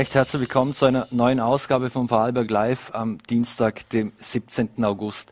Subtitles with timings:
[0.00, 4.82] recht herzlich willkommen zu einer neuen Ausgabe von Vorarlberg Live am Dienstag, dem 17.
[4.82, 5.30] August.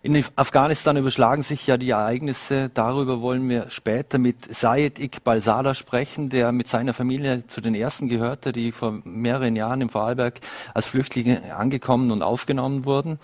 [0.00, 2.70] In Afghanistan überschlagen sich ja die Ereignisse.
[2.72, 7.74] Darüber wollen wir später mit Sayed Iqbal Sada sprechen, der mit seiner Familie zu den
[7.74, 10.40] ersten gehörte, die vor mehreren Jahren im Vorarlberg
[10.72, 13.18] als Flüchtlinge angekommen und aufgenommen wurden.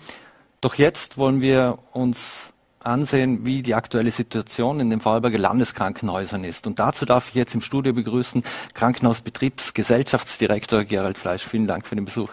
[0.61, 2.53] Doch jetzt wollen wir uns
[2.85, 6.67] ansehen, wie die aktuelle Situation in den Vorarlberger Landeskrankenhäusern ist.
[6.67, 8.43] Und dazu darf ich jetzt im Studio begrüßen
[8.73, 11.43] Krankenhausbetriebsgesellschaftsdirektor Gerald Fleisch.
[11.43, 12.29] Vielen Dank für den Besuch.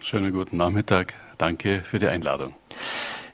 [0.00, 1.14] Schönen guten Nachmittag.
[1.38, 2.54] Danke für die Einladung.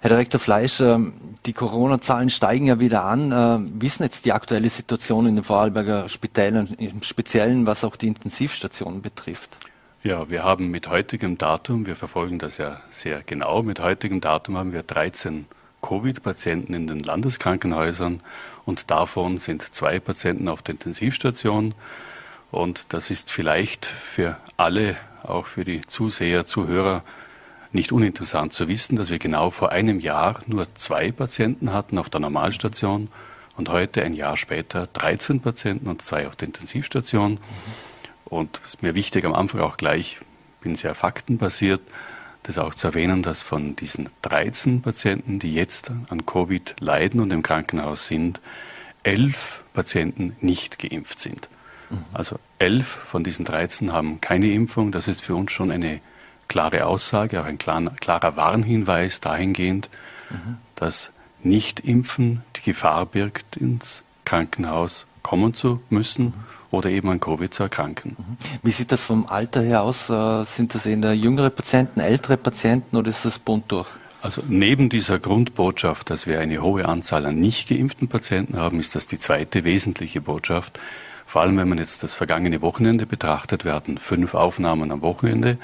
[0.00, 1.12] Herr Direktor Fleisch, ähm,
[1.46, 3.30] die Corona-Zahlen steigen ja wieder an.
[3.30, 7.94] Ähm, wie ist jetzt die aktuelle Situation in den Vorarlberger Spitälern, im Speziellen was auch
[7.94, 9.50] die Intensivstationen betrifft?
[10.02, 14.56] Ja, wir haben mit heutigem Datum, wir verfolgen das ja sehr genau, mit heutigem Datum
[14.56, 15.46] haben wir 13
[15.82, 18.20] Covid-Patienten in den Landeskrankenhäusern
[18.64, 21.74] und davon sind zwei Patienten auf der Intensivstation.
[22.50, 27.02] Und das ist vielleicht für alle, auch für die Zuseher, Zuhörer,
[27.72, 32.10] nicht uninteressant zu wissen, dass wir genau vor einem Jahr nur zwei Patienten hatten auf
[32.10, 33.08] der Normalstation
[33.56, 37.38] und heute, ein Jahr später, 13 Patienten und zwei auf der Intensivstation.
[38.24, 40.20] Und es ist mir wichtig am Anfang auch gleich,
[40.60, 41.80] bin sehr faktenbasiert,
[42.42, 47.32] das auch zu erwähnen, dass von diesen 13 Patienten, die jetzt an Covid leiden und
[47.32, 48.40] im Krankenhaus sind,
[49.02, 51.48] elf Patienten nicht geimpft sind.
[51.90, 52.04] Mhm.
[52.12, 54.92] Also elf von diesen 13 haben keine Impfung.
[54.92, 56.00] Das ist für uns schon eine
[56.48, 59.88] klare Aussage, auch ein klarer Warnhinweis dahingehend,
[60.30, 60.58] mhm.
[60.76, 66.24] dass Nicht-Impfen die Gefahr birgt, ins Krankenhaus kommen zu müssen.
[66.24, 66.34] Mhm
[66.72, 68.16] oder eben an Covid zu erkranken.
[68.18, 68.36] Mhm.
[68.62, 70.10] Wie sieht das vom Alter her aus?
[70.10, 73.86] Äh, sind das eher jüngere Patienten, ältere Patienten oder ist das bunt durch?
[74.22, 78.94] Also neben dieser Grundbotschaft, dass wir eine hohe Anzahl an nicht geimpften Patienten haben, ist
[78.94, 80.78] das die zweite wesentliche Botschaft.
[81.26, 85.58] Vor allem, wenn man jetzt das vergangene Wochenende betrachtet, wir hatten fünf Aufnahmen am Wochenende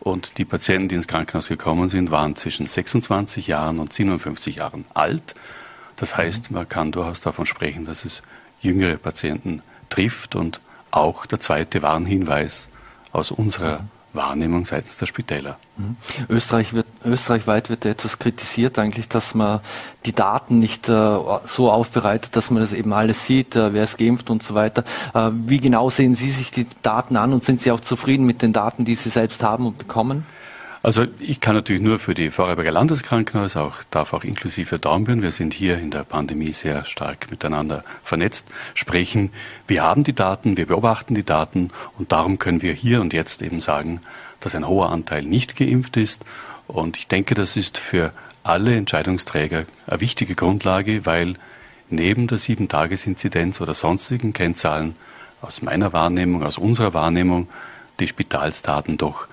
[0.00, 4.84] und die Patienten, die ins Krankenhaus gekommen sind, waren zwischen 26 Jahren und 57 Jahren
[4.94, 5.34] alt.
[5.96, 8.22] Das heißt, man kann durchaus davon sprechen, dass es
[8.60, 10.60] jüngere Patienten trifft und
[10.90, 12.68] auch der zweite Warnhinweis
[13.12, 13.80] aus unserer
[14.14, 15.58] Wahrnehmung seitens der Spitäler.
[15.76, 15.96] Mhm.
[16.28, 19.60] Österreich wird, österreichweit wird etwas kritisiert eigentlich, dass man
[20.06, 23.98] die Daten nicht äh, so aufbereitet, dass man das eben alles sieht, äh, wer ist
[23.98, 24.84] geimpft und so weiter.
[25.14, 28.42] Äh, wie genau sehen Sie sich die Daten an und sind Sie auch zufrieden mit
[28.42, 30.26] den Daten, die Sie selbst haben und bekommen?
[30.82, 35.32] Also ich kann natürlich nur für die Vorarlberger Landeskrankenhäuser, auch, darf auch inklusive Dornbirn, wir
[35.32, 39.32] sind hier in der Pandemie sehr stark miteinander vernetzt, sprechen.
[39.66, 43.42] Wir haben die Daten, wir beobachten die Daten und darum können wir hier und jetzt
[43.42, 44.00] eben sagen,
[44.38, 46.24] dass ein hoher Anteil nicht geimpft ist.
[46.68, 48.12] Und ich denke, das ist für
[48.44, 51.34] alle Entscheidungsträger eine wichtige Grundlage, weil
[51.90, 54.94] neben der Sieben-Tages-Inzidenz oder sonstigen Kennzahlen
[55.40, 57.48] aus meiner Wahrnehmung, aus unserer Wahrnehmung,
[57.98, 59.26] die Spitalsdaten doch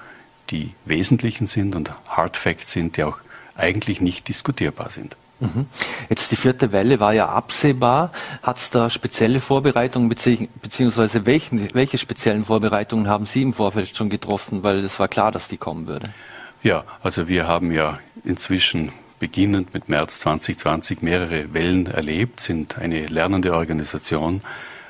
[0.50, 3.20] die wesentlichen sind und Hard Facts sind, die auch
[3.56, 5.16] eigentlich nicht diskutierbar sind.
[5.40, 5.68] Mhm.
[6.10, 8.12] Jetzt die vierte Welle war ja absehbar.
[8.42, 14.10] Hat es da spezielle Vorbereitungen beziehungsweise welchen, welche speziellen Vorbereitungen haben Sie im Vorfeld schon
[14.10, 16.14] getroffen, weil es war klar, dass die kommen würde?
[16.64, 23.06] Ja, also wir haben ja inzwischen beginnend mit März 2020 mehrere Wellen erlebt, sind eine
[23.08, 24.42] lernende Organisation,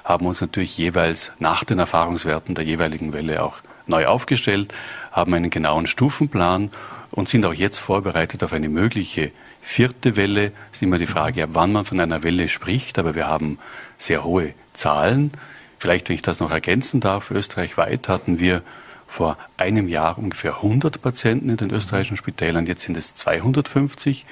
[0.04, 3.58] haben uns natürlich jeweils nach den Erfahrungswerten der jeweiligen Welle auch
[3.88, 4.74] neu aufgestellt,
[5.12, 6.70] haben einen genauen Stufenplan
[7.12, 9.32] und sind auch jetzt vorbereitet auf eine mögliche
[9.62, 10.52] vierte Welle.
[10.72, 13.58] Es ist immer die Frage, ab wann man von einer Welle spricht, aber wir haben
[13.98, 15.32] sehr hohe Zahlen.
[15.78, 18.62] Vielleicht, wenn ich das noch ergänzen darf, österreichweit hatten wir
[19.08, 24.26] vor einem Jahr ungefähr 100 Patienten in den österreichischen Spitälern, jetzt sind es 250.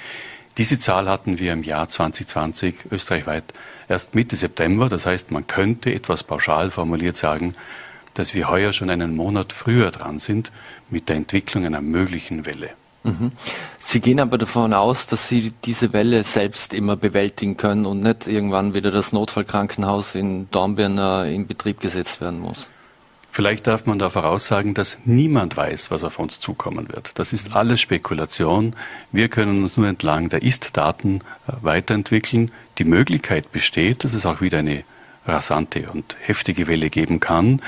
[0.57, 3.45] Diese Zahl hatten wir im Jahr 2020 österreichweit
[3.89, 4.87] erst Mitte September.
[4.87, 7.55] Das heißt, man könnte etwas pauschal formuliert sagen,
[8.13, 10.51] dass wir heuer schon einen Monat früher dran sind
[10.89, 12.69] mit der Entwicklung einer möglichen Welle.
[13.03, 13.33] Mhm.
[13.79, 18.27] Sie gehen aber davon aus, dass Sie diese Welle selbst immer bewältigen können und nicht
[18.27, 22.69] irgendwann wieder das Notfallkrankenhaus in Dornbirn äh, in Betrieb gesetzt werden muss.
[23.29, 27.17] Vielleicht darf man da voraussagen, dass niemand weiß, was auf uns zukommen wird.
[27.17, 28.75] Das ist alles Spekulation.
[29.11, 32.51] Wir können uns nur entlang der Ist-Daten äh, weiterentwickeln.
[32.77, 34.83] Die Möglichkeit besteht, dass es auch wieder eine
[35.25, 37.61] rasante und heftige Welle geben kann.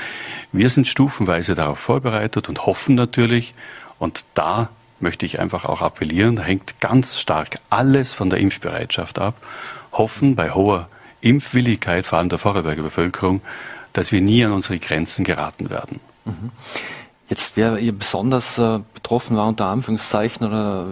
[0.52, 3.54] Wir sind stufenweise darauf vorbereitet und hoffen natürlich,
[3.98, 4.68] und da
[5.00, 9.34] möchte ich einfach auch appellieren, da hängt ganz stark alles von der Impfbereitschaft ab,
[9.92, 10.88] hoffen bei hoher
[11.20, 13.40] Impfwilligkeit, vor allem der Vorarlberger Bevölkerung,
[13.92, 16.00] dass wir nie an unsere Grenzen geraten werden.
[16.24, 16.50] Mhm.
[17.28, 20.86] Jetzt, wer ihr besonders äh, betroffen war, unter Anführungszeichen, oder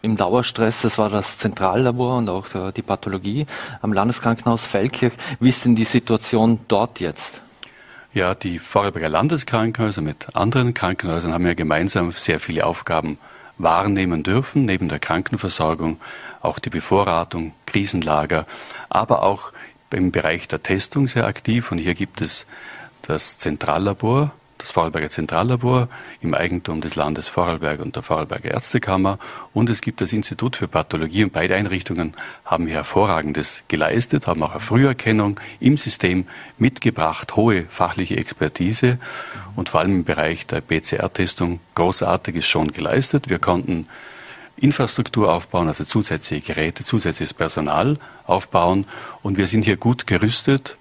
[0.00, 3.46] im Dauerstress, das war das Zentrallabor und auch äh, die Pathologie
[3.82, 5.12] am Landeskrankenhaus Feldkirch.
[5.38, 7.42] Wie ist denn die Situation dort jetzt?
[8.14, 13.18] Ja, die Vorarlberger Landeskrankenhäuser mit anderen Krankenhäusern haben ja gemeinsam sehr viele Aufgaben
[13.58, 15.98] wahrnehmen dürfen, neben der Krankenversorgung,
[16.40, 18.46] auch die Bevorratung, Krisenlager,
[18.88, 19.52] aber auch
[19.90, 21.70] im Bereich der Testung sehr aktiv.
[21.70, 22.46] Und hier gibt es
[23.02, 25.88] das Zentrallabor, das Vorarlberger Zentrallabor
[26.20, 29.18] im Eigentum des Landes Vorarlberg und der Vorarlberger Ärztekammer.
[29.52, 32.14] Und es gibt das Institut für Pathologie und beide Einrichtungen
[32.44, 36.26] haben hier hervorragendes geleistet, haben auch eine Früherkennung im System
[36.58, 38.98] mitgebracht, hohe fachliche Expertise.
[39.54, 43.28] Und vor allem im Bereich der PCR-Testung großartiges schon geleistet.
[43.28, 43.86] Wir konnten
[44.56, 48.86] Infrastruktur aufbauen, also zusätzliche Geräte, zusätzliches Personal aufbauen.
[49.22, 50.76] Und wir sind hier gut gerüstet,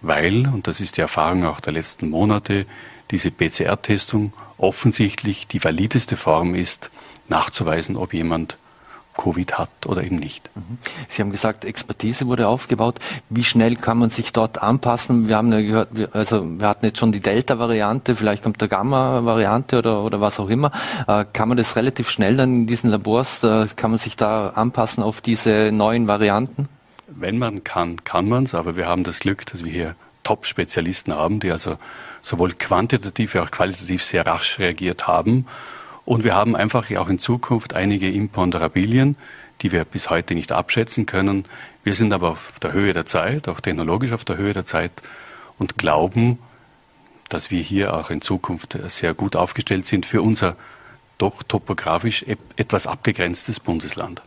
[0.00, 2.66] weil, und das ist die Erfahrung auch der letzten Monate,
[3.12, 6.90] diese PCR-Testung offensichtlich die valideste Form ist,
[7.28, 8.58] nachzuweisen, ob jemand
[9.16, 10.50] Covid hat oder eben nicht.
[10.54, 10.78] Mhm.
[11.08, 12.98] Sie haben gesagt, Expertise wurde aufgebaut.
[13.28, 15.28] Wie schnell kann man sich dort anpassen?
[15.28, 19.78] Wir haben ja gehört, also wir hatten jetzt schon die Delta-Variante, vielleicht kommt der Gamma-Variante
[19.78, 20.72] oder, oder was auch immer.
[21.06, 24.48] Äh, kann man das relativ schnell dann in diesen Labors, äh, kann man sich da
[24.50, 26.68] anpassen auf diese neuen Varianten?
[27.06, 31.12] Wenn man kann, kann man es, aber wir haben das Glück, dass wir hier Top-Spezialisten
[31.12, 31.76] haben, die also
[32.22, 35.46] sowohl quantitativ wie auch qualitativ sehr rasch reagiert haben.
[36.04, 39.16] Und wir haben einfach auch in Zukunft einige Imponderabilien,
[39.60, 41.44] die wir bis heute nicht abschätzen können.
[41.84, 44.92] Wir sind aber auf der Höhe der Zeit, auch technologisch auf der Höhe der Zeit
[45.58, 46.38] und glauben,
[47.28, 50.56] dass wir hier auch in Zukunft sehr gut aufgestellt sind für unser
[51.18, 52.24] doch topografisch
[52.56, 54.22] etwas abgegrenztes Bundesland.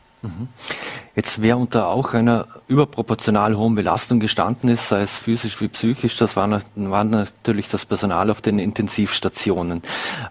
[1.15, 6.17] Jetzt wer unter auch einer überproportional hohen Belastung gestanden ist, sei es physisch wie psychisch,
[6.17, 9.81] das war, war natürlich das Personal auf den Intensivstationen.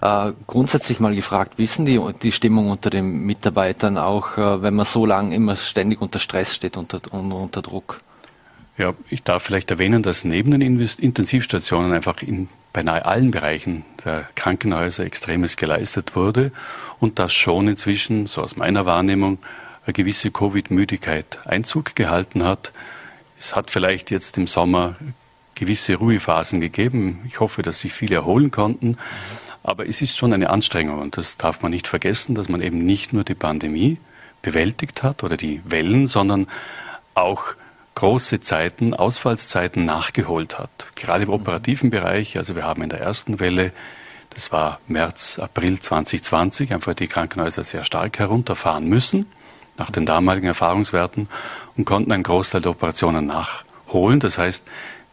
[0.03, 4.85] Äh, grundsätzlich mal gefragt, wissen die die Stimmung unter den Mitarbeitern auch, äh, wenn man
[4.85, 8.01] so lange immer ständig unter Stress steht, unter, unter Druck?
[8.77, 14.29] Ja, ich darf vielleicht erwähnen, dass neben den Intensivstationen einfach in beinahe allen Bereichen der
[14.35, 16.51] Krankenhäuser Extremes geleistet wurde
[17.01, 19.39] und das schon inzwischen, so aus meiner Wahrnehmung,
[19.87, 22.73] eine gewisse Covid-Müdigkeit Einzug gehalten hat.
[23.39, 24.97] Es hat vielleicht jetzt im Sommer
[25.55, 27.21] gewisse Ruhephasen gegeben.
[27.27, 28.97] Ich hoffe, dass sich viele erholen konnten.
[29.63, 32.85] Aber es ist schon eine Anstrengung und das darf man nicht vergessen, dass man eben
[32.85, 33.99] nicht nur die Pandemie
[34.43, 36.49] bewältigt hat oder die Wellen, sondern
[37.15, 37.55] auch
[37.95, 40.89] große Zeiten, Ausfallszeiten nachgeholt hat.
[40.97, 43.73] Gerade im operativen Bereich, also wir haben in der ersten Welle,
[44.31, 49.27] das war März, April 2020, einfach die Krankenhäuser sehr stark herunterfahren müssen
[49.77, 51.29] nach den damaligen Erfahrungswerten
[51.77, 54.21] und konnten einen Großteil der Operationen nachholen.
[54.21, 54.63] Das heißt,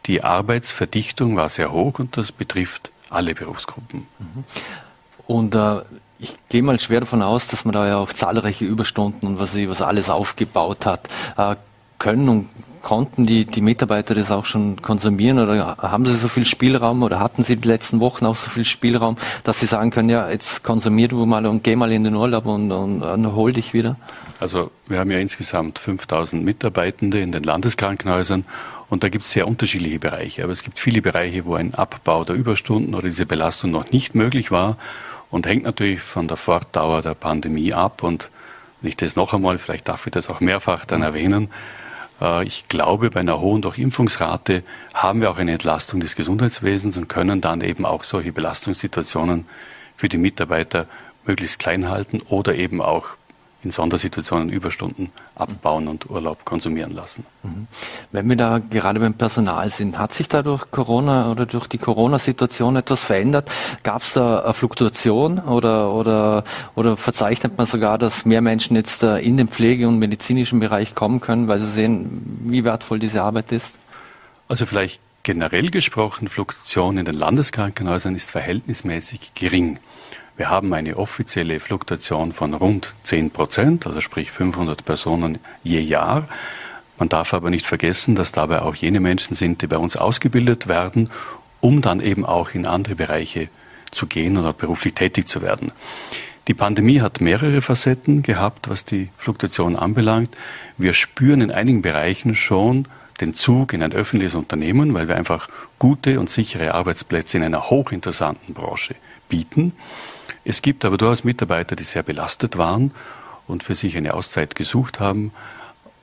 [0.06, 4.06] die Arbeitsverdichtung war sehr hoch und das betrifft alle Berufsgruppen.
[4.18, 4.44] Mhm.
[5.26, 5.82] Und äh,
[6.18, 9.56] ich gehe mal schwer davon aus, dass man da ja auch zahlreiche Überstunden und was,
[9.56, 11.08] was alles aufgebaut hat.
[11.36, 11.56] Äh,
[11.98, 12.48] können und
[12.82, 17.20] konnten die, die Mitarbeiter das auch schon konsumieren oder haben sie so viel Spielraum oder
[17.20, 20.64] hatten sie die letzten Wochen auch so viel Spielraum, dass sie sagen können, ja, jetzt
[20.64, 23.96] konsumier du mal und geh mal in den Urlaub und, und, und hol dich wieder?
[24.42, 28.44] Also wir haben ja insgesamt 5000 Mitarbeitende in den Landeskrankenhäusern
[28.90, 30.42] und da gibt es sehr unterschiedliche Bereiche.
[30.42, 34.16] Aber es gibt viele Bereiche, wo ein Abbau der Überstunden oder diese Belastung noch nicht
[34.16, 34.78] möglich war
[35.30, 38.02] und hängt natürlich von der Fortdauer der Pandemie ab.
[38.02, 38.30] Und
[38.80, 41.48] wenn ich das noch einmal, vielleicht darf ich das auch mehrfach dann erwähnen,
[42.20, 47.08] äh, ich glaube, bei einer hohen Durchimpfungsrate haben wir auch eine Entlastung des Gesundheitswesens und
[47.08, 49.46] können dann eben auch solche Belastungssituationen
[49.96, 50.86] für die Mitarbeiter
[51.24, 53.10] möglichst klein halten oder eben auch
[53.64, 57.24] in Sondersituationen Überstunden abbauen und Urlaub konsumieren lassen.
[57.42, 57.66] Mhm.
[58.10, 61.78] Wenn wir da gerade beim Personal sind, hat sich da durch Corona oder durch die
[61.78, 63.50] Corona-Situation etwas verändert?
[63.82, 69.02] Gab es da eine Fluktuation oder, oder, oder verzeichnet man sogar, dass mehr Menschen jetzt
[69.02, 73.22] äh, in den Pflege- und medizinischen Bereich kommen können, weil sie sehen, wie wertvoll diese
[73.22, 73.76] Arbeit ist?
[74.48, 79.78] Also vielleicht generell gesprochen, Fluktuation in den Landeskrankenhäusern ist verhältnismäßig gering.
[80.42, 86.26] Wir haben eine offizielle Fluktuation von rund 10 Prozent, also sprich 500 Personen je Jahr.
[86.98, 90.66] Man darf aber nicht vergessen, dass dabei auch jene Menschen sind, die bei uns ausgebildet
[90.66, 91.10] werden,
[91.60, 93.50] um dann eben auch in andere Bereiche
[93.92, 95.70] zu gehen oder beruflich tätig zu werden.
[96.48, 100.36] Die Pandemie hat mehrere Facetten gehabt, was die Fluktuation anbelangt.
[100.76, 102.88] Wir spüren in einigen Bereichen schon
[103.20, 105.46] den Zug in ein öffentliches Unternehmen, weil wir einfach
[105.78, 108.96] gute und sichere Arbeitsplätze in einer hochinteressanten Branche
[109.32, 109.72] bieten.
[110.44, 112.92] Es gibt aber durchaus Mitarbeiter, die sehr belastet waren
[113.46, 115.32] und für sich eine Auszeit gesucht haben.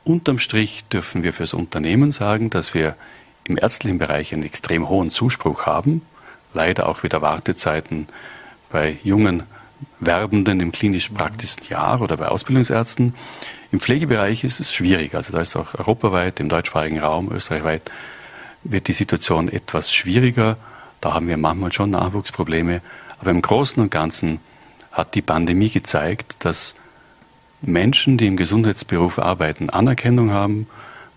[0.02, 2.96] Unterm Strich dürfen wir fürs Unternehmen sagen, dass wir
[3.44, 6.02] im ärztlichen Bereich einen extrem hohen Zuspruch haben.
[6.54, 8.08] Leider auch wieder Wartezeiten
[8.72, 9.44] bei jungen
[10.00, 13.14] Werbenden im klinisch-praktischen Jahr oder bei Ausbildungsärzten.
[13.70, 15.14] Im Pflegebereich ist es schwierig.
[15.14, 17.92] Also da ist auch europaweit, im deutschsprachigen Raum, österreichweit,
[18.64, 20.56] wird die Situation etwas schwieriger.
[21.00, 22.82] Da haben wir manchmal schon Nachwuchsprobleme.
[23.20, 24.40] Aber im Großen und Ganzen
[24.92, 26.74] hat die Pandemie gezeigt, dass
[27.62, 30.66] Menschen, die im Gesundheitsberuf arbeiten, Anerkennung haben,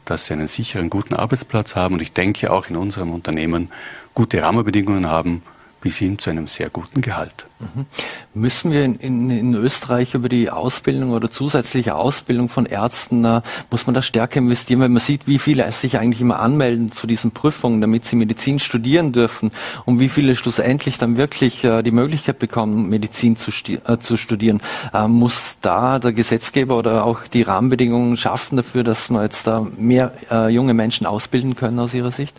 [0.05, 1.95] dass sie einen sicheren, guten Arbeitsplatz haben.
[1.95, 3.71] Und ich denke auch in unserem Unternehmen
[4.13, 5.43] gute Rahmenbedingungen haben,
[5.83, 7.45] bis hin zu einem sehr guten Gehalt.
[7.59, 7.85] Mhm.
[8.33, 13.41] Müssen wir in, in, in, Österreich über die Ausbildung oder zusätzliche Ausbildung von Ärzten, äh,
[13.69, 17.05] muss man da stärker investieren, weil man sieht, wie viele sich eigentlich immer anmelden zu
[17.05, 19.51] diesen Prüfungen, damit sie Medizin studieren dürfen
[19.83, 24.61] und wie viele schlussendlich dann wirklich äh, die Möglichkeit bekommen, Medizin zu, äh, zu studieren.
[24.93, 29.67] Äh, muss da der Gesetzgeber oder auch die Rahmenbedingungen schaffen dafür, dass man jetzt da
[29.75, 32.37] mehr äh, junge Menschen ausbilden können aus Ihrer Sicht?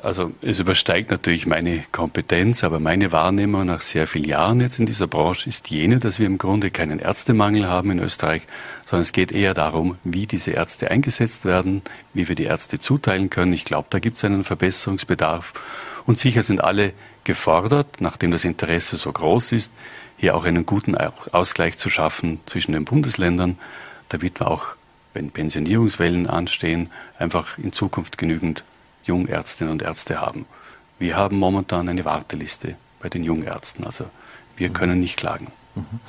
[0.00, 4.86] Also es übersteigt natürlich meine Kompetenz, aber meine Wahrnehmung nach sehr vielen Jahren jetzt in
[4.86, 8.42] dieser Branche ist jene, dass wir im Grunde keinen Ärztemangel haben in Österreich,
[8.86, 11.82] sondern es geht eher darum, wie diese Ärzte eingesetzt werden,
[12.14, 13.52] wie wir die Ärzte zuteilen können.
[13.52, 15.52] Ich glaube, da gibt es einen Verbesserungsbedarf.
[16.06, 16.92] Und sicher sind alle
[17.24, 19.72] gefordert, nachdem das Interesse so groß ist,
[20.16, 23.58] hier auch einen guten Ausgleich zu schaffen zwischen den Bundesländern,
[24.10, 24.76] damit wir auch,
[25.12, 26.88] wenn Pensionierungswellen anstehen,
[27.18, 28.62] einfach in Zukunft genügend
[29.08, 30.46] Jungärztinnen und Ärzte haben.
[30.98, 33.84] Wir haben momentan eine Warteliste bei den Jungärzten.
[33.84, 34.04] Also
[34.56, 35.48] wir können nicht klagen.
[35.74, 36.00] Mhm.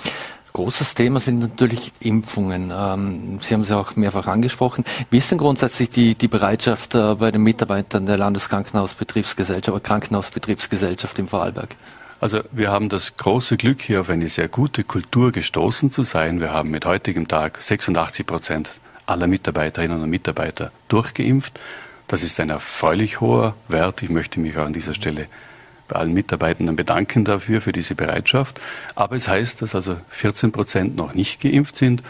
[0.54, 2.72] Großes Thema sind natürlich Impfungen.
[2.76, 4.84] Ähm, Sie haben es ja auch mehrfach angesprochen.
[5.12, 11.20] Wie ist denn grundsätzlich die, die Bereitschaft äh, bei den Mitarbeitern der Landeskrankenhausbetriebsgesellschaft oder Krankenhausbetriebsgesellschaft
[11.20, 11.76] im Vorarlberg?
[12.20, 16.42] Also wir haben das große Glück, hier auf eine sehr gute Kultur gestoßen zu sein.
[16.42, 18.72] Wir haben mit heutigem Tag 86 Prozent
[19.06, 21.60] aller Mitarbeiterinnen und Mitarbeiter durchgeimpft.
[22.10, 24.02] Das ist ein erfreulich hoher Wert.
[24.02, 25.28] Ich möchte mich auch an dieser Stelle
[25.88, 28.60] bei allen Mitarbeitenden bedanken dafür, für diese Bereitschaft.
[28.96, 32.02] Aber es heißt, dass also 14 Prozent noch nicht geimpft sind.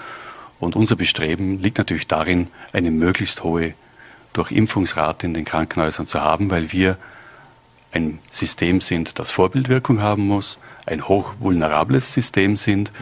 [0.57, 3.73] Und unser Bestreben liegt natürlich darin, eine möglichst hohe
[4.31, 6.97] Durchimpfungsrate in den Krankenhäusern zu haben, weil wir
[7.91, 12.93] ein System sind, das Vorbildwirkung haben muss, ein hochvulnerables System sind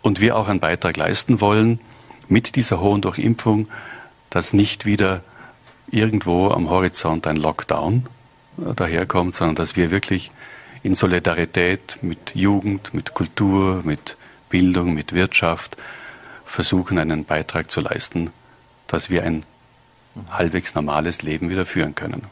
[0.00, 1.78] und wir auch einen Beitrag leisten wollen
[2.26, 3.68] mit dieser hohen Durchimpfung,
[4.30, 5.22] dass nicht wieder
[5.90, 8.06] irgendwo am Horizont ein Lockdown
[8.58, 10.30] äh, daherkommt, sondern dass wir wirklich
[10.82, 14.16] in Solidarität mit Jugend, mit Kultur, mit
[14.48, 15.76] Bildung, mit Wirtschaft
[16.44, 18.30] versuchen, einen Beitrag zu leisten,
[18.86, 19.44] dass wir ein
[20.30, 22.22] halbwegs normales Leben wieder führen können.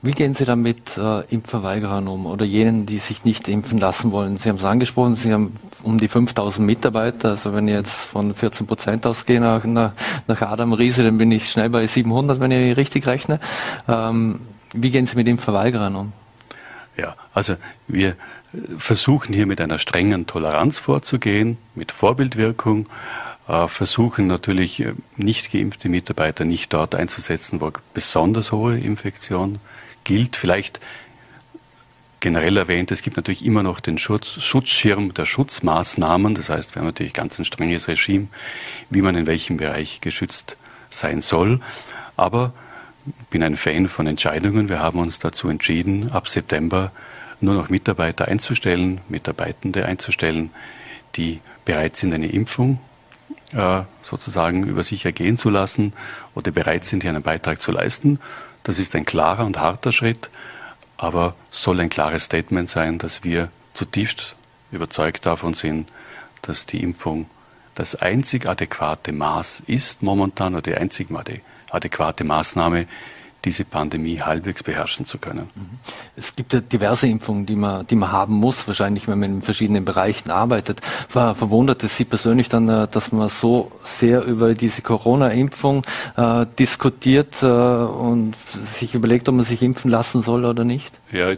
[0.00, 4.12] Wie gehen Sie dann mit äh, Impfverweigerern um oder jenen, die sich nicht impfen lassen
[4.12, 4.38] wollen?
[4.38, 7.30] Sie haben es angesprochen, Sie haben um die 5000 Mitarbeiter.
[7.30, 9.92] Also wenn ich jetzt von 14 Prozent ausgehe nach, nach,
[10.28, 13.40] Adam Riese, dann bin ich schnell bei 700, wenn ich richtig rechne.
[13.88, 14.40] Ähm,
[14.72, 16.12] wie gehen Sie mit Impfverweigerern um?
[16.96, 17.56] Ja, also
[17.88, 18.14] wir
[18.78, 22.88] versuchen hier mit einer strengen Toleranz vorzugehen, mit Vorbildwirkung,
[23.48, 29.58] äh, versuchen natürlich äh, nicht geimpfte Mitarbeiter nicht dort einzusetzen, wo besonders hohe Infektion
[30.08, 30.36] gilt.
[30.36, 30.80] Vielleicht
[32.20, 36.34] generell erwähnt, es gibt natürlich immer noch den Schutz, Schutzschirm der Schutzmaßnahmen.
[36.34, 38.28] Das heißt, wir haben natürlich ganz ein strenges Regime,
[38.90, 40.56] wie man in welchem Bereich geschützt
[40.90, 41.60] sein soll.
[42.16, 42.52] Aber
[43.06, 44.68] ich bin ein Fan von Entscheidungen.
[44.68, 46.90] Wir haben uns dazu entschieden, ab September
[47.40, 50.50] nur noch Mitarbeiter einzustellen, Mitarbeitende einzustellen,
[51.14, 52.80] die bereit sind, eine Impfung
[53.52, 55.92] äh, sozusagen über sich ergehen zu lassen
[56.34, 58.18] oder bereit sind, hier einen Beitrag zu leisten.
[58.68, 60.28] Das ist ein klarer und harter Schritt,
[60.98, 64.36] aber soll ein klares Statement sein, dass wir zutiefst
[64.72, 65.88] überzeugt davon sind,
[66.42, 67.30] dass die Impfung
[67.76, 71.08] das einzig adäquate Maß ist momentan oder die einzig
[71.70, 72.86] adäquate Maßnahme,
[73.44, 75.48] diese Pandemie halbwegs beherrschen zu können.
[75.54, 75.78] Mhm.
[76.16, 79.42] Es gibt ja diverse Impfungen, die man, die man haben muss, wahrscheinlich, wenn man in
[79.42, 80.80] verschiedenen Bereichen arbeitet.
[81.08, 85.84] Ver, verwundert es Sie persönlich dann, äh, dass man so sehr über diese Corona-Impfung
[86.16, 90.98] äh, diskutiert äh, und sich überlegt, ob man sich impfen lassen soll oder nicht?
[91.12, 91.34] Ja,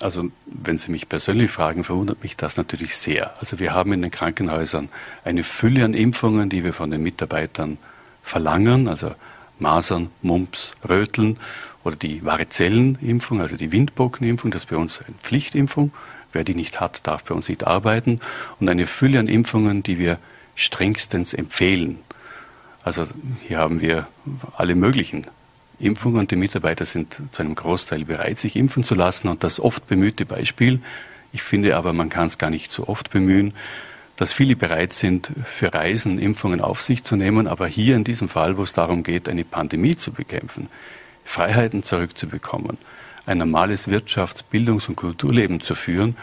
[0.00, 3.32] also wenn Sie mich persönlich fragen, verwundert mich das natürlich sehr.
[3.38, 4.88] Also wir haben in den Krankenhäusern
[5.24, 7.78] eine Fülle an Impfungen, die wir von den Mitarbeitern
[8.24, 8.88] verlangen.
[8.88, 9.14] Also
[9.58, 11.38] Masern, Mumps, Röteln
[11.84, 15.92] oder die Varizellenimpfung, also die Windpockenimpfung, das ist bei uns eine Pflichtimpfung.
[16.32, 18.20] Wer die nicht hat, darf bei uns nicht arbeiten.
[18.58, 20.18] Und eine Fülle an Impfungen, die wir
[20.56, 21.98] strengstens empfehlen.
[22.82, 23.06] Also
[23.46, 24.08] hier haben wir
[24.54, 25.26] alle möglichen
[25.78, 29.28] Impfungen und die Mitarbeiter sind zu einem Großteil bereit, sich impfen zu lassen.
[29.28, 30.80] Und das oft bemühte Beispiel,
[31.32, 33.54] ich finde aber, man kann es gar nicht so oft bemühen,
[34.16, 38.28] dass viele bereit sind, für Reisen Impfungen auf sich zu nehmen, aber hier in diesem
[38.28, 40.68] Fall, wo es darum geht, eine Pandemie zu bekämpfen,
[41.24, 42.78] Freiheiten zurückzubekommen,
[43.26, 46.16] ein normales Wirtschafts-, Bildungs- und Kulturleben zu führen,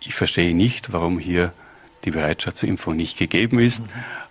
[0.00, 1.52] ich verstehe nicht, warum hier
[2.04, 3.82] die Bereitschaft zur Impfung nicht gegeben ist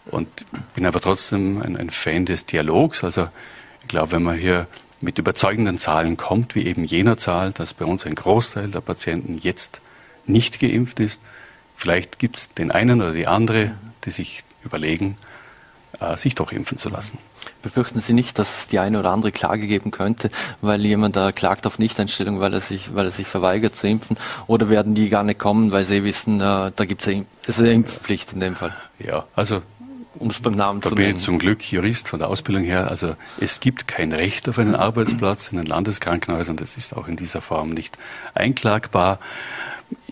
[0.06, 0.28] und
[0.74, 3.04] bin aber trotzdem ein, ein Fan des Dialogs.
[3.04, 3.28] Also
[3.82, 4.68] ich glaube, wenn man hier
[5.02, 9.38] mit überzeugenden Zahlen kommt, wie eben jener Zahl, dass bei uns ein Großteil der Patienten
[9.42, 9.82] jetzt
[10.26, 11.20] nicht geimpft ist.
[11.75, 13.72] Vielleicht gibt es den einen oder die andere,
[14.05, 15.15] die sich überlegen,
[16.00, 17.17] äh, sich doch impfen zu lassen.
[17.62, 20.29] Befürchten Sie nicht, dass es die eine oder andere Klage geben könnte,
[20.62, 24.17] weil jemand da klagt auf Nichteinstellung, weil er sich, weil er sich verweigert zu impfen?
[24.48, 28.34] Oder werden die gar nicht kommen, weil sie wissen, äh, da gibt es eine Impfpflicht
[28.34, 28.75] in dem Fall?
[29.00, 29.62] Ja, also
[30.17, 31.08] um es beim Namen da zu nennen.
[31.08, 32.89] Bin ich zum Glück Jurist von der Ausbildung her.
[32.89, 36.55] Also es gibt kein Recht auf einen Arbeitsplatz in den Landeskrankenhäusern.
[36.55, 37.98] Das ist auch in dieser Form nicht
[38.34, 39.20] einklagbar.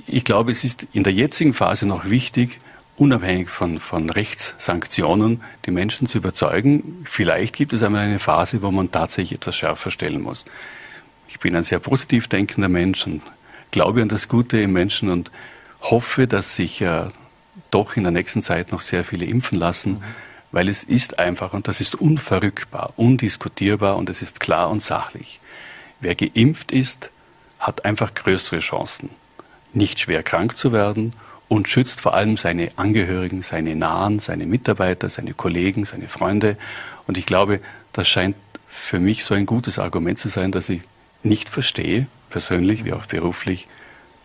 [0.06, 2.60] Ich glaube, es ist in der jetzigen Phase noch wichtig,
[2.98, 7.06] unabhängig von, von Rechtssanktionen die Menschen zu überzeugen.
[7.06, 10.46] Vielleicht gibt es einmal eine Phase, wo man tatsächlich etwas schärfer stellen muss.
[11.28, 13.22] Ich bin ein sehr positiv denkender Mensch und
[13.72, 15.32] glaube an das Gute im Menschen und
[15.82, 17.08] hoffe, dass sich äh,
[17.72, 20.04] doch in der nächsten Zeit noch sehr viele impfen lassen,
[20.52, 25.40] weil es ist einfach und das ist unverrückbar, undiskutierbar und es ist klar und sachlich.
[26.00, 27.10] Wer geimpft ist,
[27.60, 29.10] hat einfach größere Chancen,
[29.74, 31.13] nicht schwer krank zu werden
[31.48, 36.58] und schützt vor allem seine Angehörigen, seine Nahen, seine Mitarbeiter, seine Kollegen, seine Freunde.
[37.08, 37.60] Und ich glaube,
[37.92, 38.36] das scheint
[38.68, 40.82] für mich so ein gutes Argument zu sein, dass ich
[41.22, 43.68] nicht verstehe, persönlich wie auch beruflich,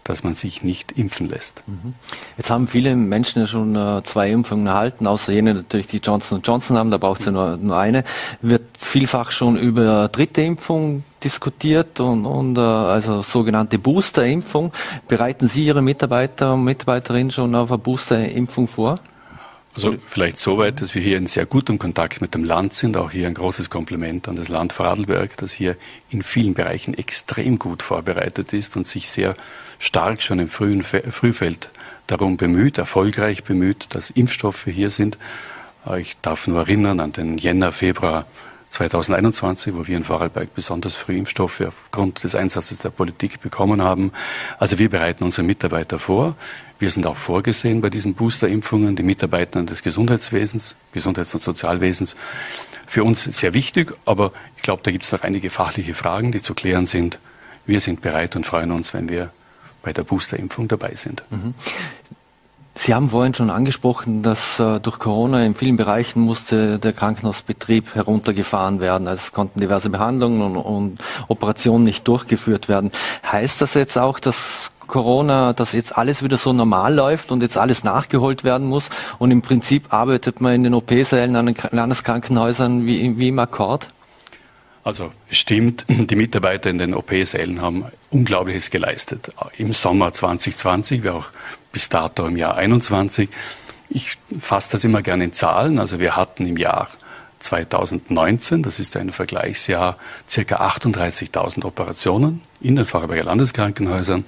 [0.05, 1.63] dass man sich nicht impfen lässt.
[1.67, 1.95] Mhm.
[2.39, 6.41] Jetzt haben viele Menschen ja schon äh, zwei Impfungen erhalten, außer jene natürlich, die Johnson
[6.43, 8.05] Johnson haben, da braucht es ja nur, nur eine.
[8.41, 14.73] Wird vielfach schon über dritte Impfung diskutiert und, und äh, also sogenannte Boosterimpfung.
[15.07, 18.97] Bereiten Sie Ihre Mitarbeiter und Mitarbeiterinnen schon auf eine Boosterimpfung vor?
[19.75, 22.97] Also vielleicht soweit, dass wir hier in sehr gutem Kontakt mit dem Land sind.
[22.97, 25.77] Auch hier ein großes Kompliment an das Land Vorarlberg, das hier
[26.11, 29.37] in vielen Bereichen extrem gut vorbereitet ist und sich sehr
[29.79, 31.71] stark schon im frühen Frühfeld
[32.09, 35.17] darum bemüht, erfolgreich bemüht, dass Impfstoffe hier sind.
[35.87, 38.27] Äh, ich darf nur erinnern an den Jänner, Februar
[38.71, 44.13] 2021, wo wir in Vorarlberg besonders früh Impfstoffe aufgrund des Einsatzes der Politik bekommen haben.
[44.59, 46.37] Also wir bereiten unsere Mitarbeiter vor.
[46.79, 52.15] Wir sind auch vorgesehen bei diesen Boosterimpfungen, die Mitarbeiter des Gesundheitswesens, Gesundheits- und Sozialwesens.
[52.87, 56.41] Für uns sehr wichtig, aber ich glaube, da gibt es noch einige fachliche Fragen, die
[56.41, 57.19] zu klären sind.
[57.67, 59.31] Wir sind bereit und freuen uns, wenn wir
[59.83, 61.23] bei der Boosterimpfung dabei sind.
[61.31, 61.55] Mhm.
[62.81, 67.97] Sie haben vorhin schon angesprochen, dass äh, durch Corona in vielen Bereichen musste der Krankenhausbetrieb
[67.97, 69.09] heruntergefahren werden.
[69.09, 72.93] Also es konnten diverse Behandlungen und, und Operationen nicht durchgeführt werden.
[73.31, 77.59] Heißt das jetzt auch, dass Corona, dass jetzt alles wieder so normal läuft und jetzt
[77.59, 82.87] alles nachgeholt werden muss und im Prinzip arbeitet man in den OP-Sälen an den Landeskrankenhäusern
[82.87, 83.89] wie, wie im Akkord?
[84.85, 89.31] Also stimmt, die Mitarbeiter in den OP-Sälen haben Unglaubliches geleistet.
[89.59, 91.27] Im Sommer 2020, wie auch
[91.79, 93.29] bis dato im Jahr 21.
[93.89, 95.79] Ich fasse das immer gerne in Zahlen.
[95.79, 96.89] Also wir hatten im Jahr
[97.39, 99.97] 2019, das ist ein Vergleichsjahr,
[100.29, 104.25] circa 38.000 Operationen in den Vorarlberger Landeskrankenhäusern.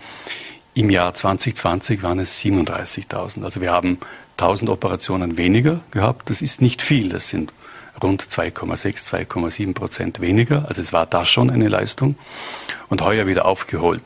[0.75, 3.43] Im Jahr 2020 waren es 37.000.
[3.43, 3.99] Also wir haben
[4.37, 6.31] 1000 Operationen weniger gehabt.
[6.31, 7.09] Das ist nicht viel.
[7.09, 7.53] Das sind
[8.01, 10.67] rund 2,6, 2,7 Prozent weniger.
[10.69, 12.15] Also es war da schon eine Leistung
[12.91, 14.03] und heuer wieder aufgeholt.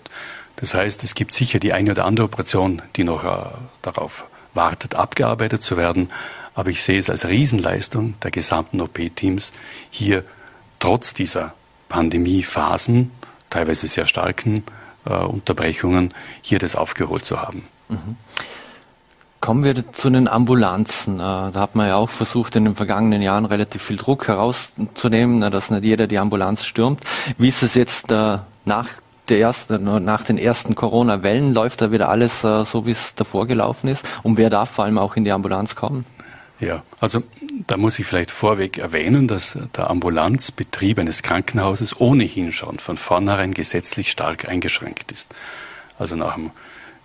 [0.56, 3.50] Das heißt, es gibt sicher die eine oder andere Operation, die noch äh,
[3.82, 6.10] darauf wartet, abgearbeitet zu werden.
[6.54, 9.52] Aber ich sehe es als Riesenleistung der gesamten OP-Teams,
[9.90, 10.24] hier
[10.78, 11.54] trotz dieser
[11.88, 13.10] Pandemiephasen,
[13.50, 14.64] teilweise sehr starken
[15.04, 17.66] äh, Unterbrechungen, hier das aufgeholt zu haben.
[17.88, 18.16] Mhm.
[19.40, 21.16] Kommen wir zu den Ambulanzen.
[21.16, 25.40] Äh, da hat man ja auch versucht, in den vergangenen Jahren relativ viel Druck herauszunehmen,
[25.50, 27.00] dass nicht jeder die Ambulanz stürmt.
[27.36, 28.88] Wie ist es jetzt äh, nach
[29.28, 31.52] der erste, nach den ersten Corona-Wellen?
[31.52, 34.04] Läuft da wieder alles äh, so, wie es davor gelaufen ist?
[34.22, 36.04] Und wer darf vor allem auch in die Ambulanz kommen?
[36.60, 37.22] Ja, also
[37.66, 43.52] da muss ich vielleicht vorweg erwähnen, dass der Ambulanzbetrieb eines Krankenhauses ohnehin schon von vornherein
[43.54, 45.34] gesetzlich stark eingeschränkt ist.
[45.98, 46.52] Also nach dem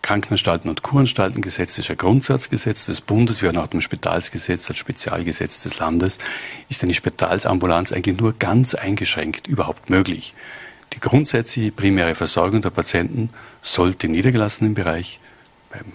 [0.01, 5.61] Krankenanstalten- und Kuranstaltengesetz ist ein Grundsatzgesetz des Bundes, wie auch nach dem Spitalsgesetz als Spezialgesetz
[5.61, 6.19] des Landes,
[6.69, 10.35] ist eine Spitalsambulanz eigentlich nur ganz eingeschränkt überhaupt möglich.
[10.93, 13.29] Die grundsätzliche primäre Versorgung der Patienten
[13.61, 15.19] sollte im niedergelassenen Bereich
[15.71, 15.93] beim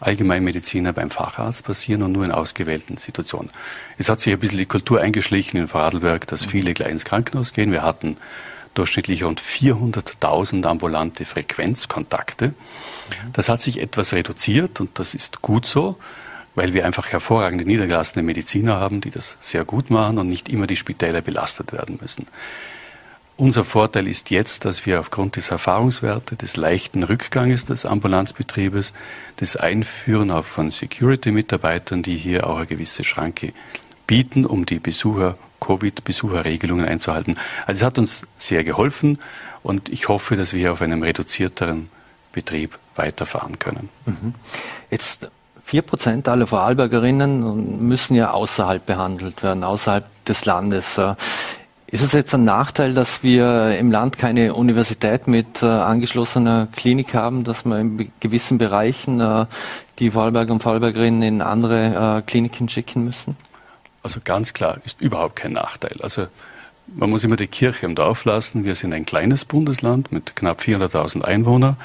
[0.00, 3.50] Allgemeinmediziner, beim Facharzt passieren und nur in ausgewählten Situationen.
[3.98, 7.52] Es hat sich ein bisschen die Kultur eingeschlichen in Vorarlberg, dass viele gleich ins Krankenhaus
[7.52, 7.70] gehen.
[7.70, 8.16] Wir hatten
[8.74, 12.54] durchschnittlich rund 400.000 ambulante Frequenzkontakte.
[13.32, 15.96] Das hat sich etwas reduziert und das ist gut so,
[16.54, 20.66] weil wir einfach hervorragende niedergelassene Mediziner haben, die das sehr gut machen und nicht immer
[20.66, 22.26] die Spitäler belastet werden müssen.
[23.36, 28.92] Unser Vorteil ist jetzt, dass wir aufgrund des Erfahrungswertes, des leichten Rückganges des Ambulanzbetriebes,
[29.40, 33.52] des Einführen auch von Security-Mitarbeitern, die hier auch eine gewisse Schranke
[34.06, 37.38] bieten, um die Besucher Covid-Besucherregelungen einzuhalten.
[37.66, 39.18] Also es hat uns sehr geholfen
[39.62, 41.88] und ich hoffe, dass wir auf einem reduzierteren
[42.32, 43.88] Betrieb weiterfahren können.
[44.06, 44.34] Mhm.
[44.90, 45.30] Jetzt
[45.64, 51.00] vier Prozent aller Vorarlbergerinnen müssen ja außerhalb behandelt werden, außerhalb des Landes.
[51.92, 57.12] Ist es jetzt ein Nachteil, dass wir im Land keine Universität mit äh, angeschlossener Klinik
[57.12, 59.44] haben, dass wir in gewissen Bereichen äh,
[59.98, 63.36] die Vorarlberger und Vorarlbergerinnen in andere äh, Kliniken schicken müssen?
[64.02, 65.98] Also ganz klar ist überhaupt kein Nachteil.
[66.00, 66.28] Also
[66.86, 68.64] man muss immer die Kirche im Dorf lassen.
[68.64, 71.76] Wir sind ein kleines Bundesland mit knapp 400.000 Einwohnern.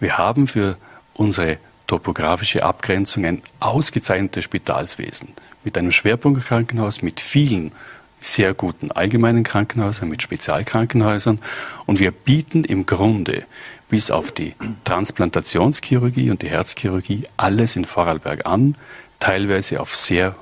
[0.00, 0.76] Wir haben für
[1.14, 5.28] unsere topografische Abgrenzung ein ausgezeichnetes Spitalswesen
[5.62, 7.70] mit einem Schwerpunktkrankenhaus, mit vielen
[8.22, 11.40] sehr guten allgemeinen Krankenhäusern, mit Spezialkrankenhäusern.
[11.86, 13.44] Und wir bieten im Grunde
[13.88, 14.54] bis auf die
[14.84, 18.76] Transplantationschirurgie und die Herzchirurgie alles in Vorarlberg an,
[19.20, 20.34] teilweise auf sehr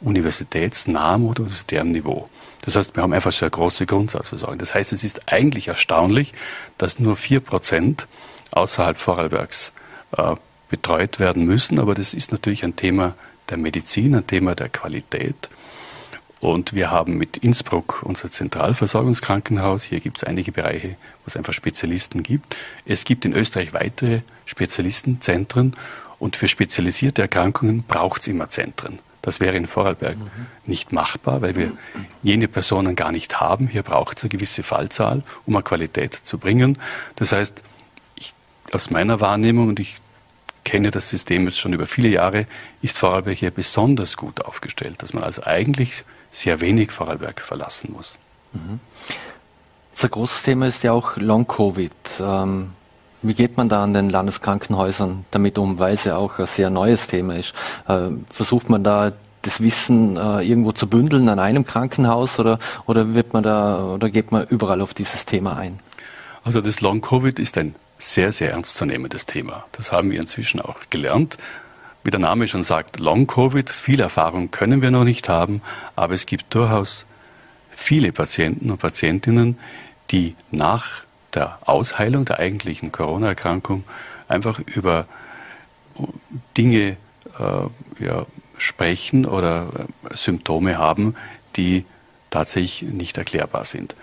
[0.00, 2.30] universitätsnahem oder universitärem Niveau.
[2.62, 4.58] Das heißt, wir haben einfach sehr große Grundsatzversorgung.
[4.58, 6.32] Das heißt, es ist eigentlich erstaunlich,
[6.78, 8.06] dass nur vier Prozent
[8.52, 9.72] außerhalb Vorarlbergs
[10.16, 10.36] äh,
[10.70, 11.78] betreut werden müssen.
[11.78, 13.14] Aber das ist natürlich ein Thema
[13.50, 15.50] der Medizin, ein Thema der Qualität.
[16.44, 19.82] Und wir haben mit Innsbruck unser Zentralversorgungskrankenhaus.
[19.82, 22.54] Hier gibt es einige Bereiche, wo es einfach Spezialisten gibt.
[22.84, 25.74] Es gibt in Österreich weitere Spezialistenzentren
[26.18, 28.98] und für spezialisierte Erkrankungen braucht es immer Zentren.
[29.22, 30.46] Das wäre in Vorarlberg mhm.
[30.66, 31.72] nicht machbar, weil wir
[32.22, 33.66] jene Personen gar nicht haben.
[33.66, 36.76] Hier braucht es eine gewisse Fallzahl, um eine Qualität zu bringen.
[37.16, 37.62] Das heißt,
[38.16, 38.34] ich,
[38.70, 39.96] aus meiner Wahrnehmung, und ich
[40.62, 42.46] kenne das System jetzt schon über viele Jahre,
[42.82, 46.04] ist Vorarlberg hier besonders gut aufgestellt, dass man also eigentlich
[46.34, 48.16] sehr wenig Vorarlberg verlassen muss.
[48.52, 48.80] Mhm.
[49.94, 51.92] Das großes Thema ist ja auch Long-Covid.
[52.20, 52.70] Ähm,
[53.22, 56.68] wie geht man da an den Landeskrankenhäusern damit um, weil es ja auch ein sehr
[56.70, 57.54] neues Thema ist?
[57.88, 63.14] Äh, versucht man da das Wissen äh, irgendwo zu bündeln an einem Krankenhaus oder, oder
[63.14, 65.78] wird man da oder geht man überall auf dieses Thema ein?
[66.42, 69.64] Also das Long-Covid ist ein sehr, sehr ernstzunehmendes Thema.
[69.72, 71.38] Das haben wir inzwischen auch gelernt.
[72.04, 75.62] Wie der Name schon sagt, Long-Covid, viel Erfahrung können wir noch nicht haben,
[75.96, 77.06] aber es gibt durchaus
[77.70, 79.58] viele Patienten und Patientinnen,
[80.10, 83.84] die nach der Ausheilung der eigentlichen Corona-Erkrankung
[84.28, 85.06] einfach über
[86.58, 86.98] Dinge
[87.38, 88.26] äh, ja,
[88.58, 89.68] sprechen oder
[90.10, 91.16] äh, Symptome haben,
[91.56, 91.86] die
[92.30, 93.94] tatsächlich nicht erklärbar sind.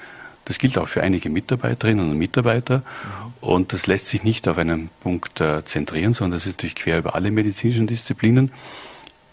[0.45, 2.77] Das gilt auch für einige Mitarbeiterinnen und Mitarbeiter.
[2.77, 3.33] Mhm.
[3.41, 6.99] Und das lässt sich nicht auf einen Punkt äh, zentrieren, sondern das ist natürlich quer
[6.99, 8.51] über alle medizinischen Disziplinen.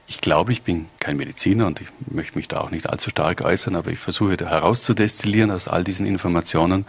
[0.07, 3.43] Ich glaube, ich bin kein Mediziner und ich möchte mich da auch nicht allzu stark
[3.43, 6.87] äußern, aber ich versuche herauszudestillieren aus all diesen Informationen,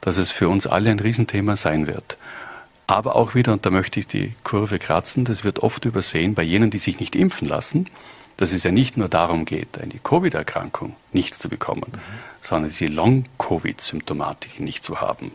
[0.00, 2.18] dass es für uns alle ein Riesenthema sein wird.
[2.88, 6.42] Aber auch wieder, und da möchte ich die Kurve kratzen, das wird oft übersehen bei
[6.42, 7.86] jenen, die sich nicht impfen lassen,
[8.40, 11.98] dass es ja nicht nur darum geht, eine Covid-Erkrankung nicht zu bekommen, mhm.
[12.40, 15.26] sondern diese Long-Covid-Symptomatik nicht zu haben.
[15.26, 15.32] Mhm.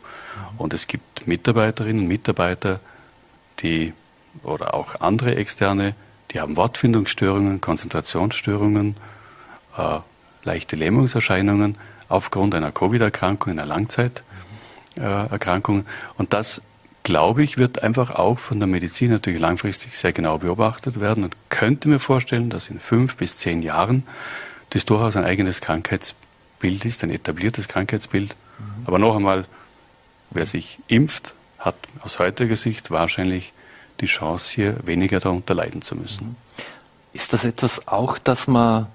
[0.58, 2.80] Und es gibt Mitarbeiterinnen und Mitarbeiter,
[3.60, 3.94] die
[4.42, 5.94] oder auch andere externe,
[6.32, 8.96] die haben Wortfindungsstörungen, Konzentrationsstörungen,
[9.78, 10.00] äh,
[10.44, 11.78] leichte Lähmungserscheinungen
[12.10, 15.86] aufgrund einer Covid-Erkrankung, einer Langzeiterkrankung.
[16.18, 16.60] Und das
[17.06, 21.36] glaube ich, wird einfach auch von der Medizin natürlich langfristig sehr genau beobachtet werden und
[21.50, 24.04] könnte mir vorstellen, dass in fünf bis zehn Jahren
[24.72, 28.36] das durchaus ein eigenes Krankheitsbild ist, ein etabliertes Krankheitsbild.
[28.58, 28.88] Mhm.
[28.88, 29.46] Aber noch einmal,
[30.32, 33.54] wer sich impft, hat aus heutiger Sicht wahrscheinlich
[34.02, 36.30] die Chance, hier weniger darunter leiden zu müssen.
[36.30, 36.36] Mhm.
[37.14, 38.88] Ist das etwas auch, dass man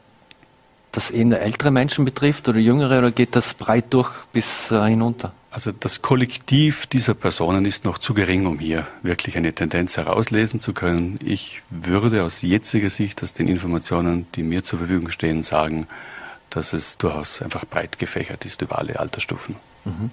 [0.90, 5.33] das eher ältere Menschen betrifft oder jüngere oder geht das breit durch bis äh, hinunter?
[5.52, 10.60] Also das Kollektiv dieser Personen ist noch zu gering, um hier wirklich eine Tendenz herauslesen
[10.60, 11.18] zu können.
[11.24, 15.88] Ich würde aus jetziger Sicht, aus den Informationen, die mir zur Verfügung stehen, sagen,
[16.50, 19.56] dass es durchaus einfach breit gefächert ist über alle Altersstufen.
[19.84, 20.10] Mhm.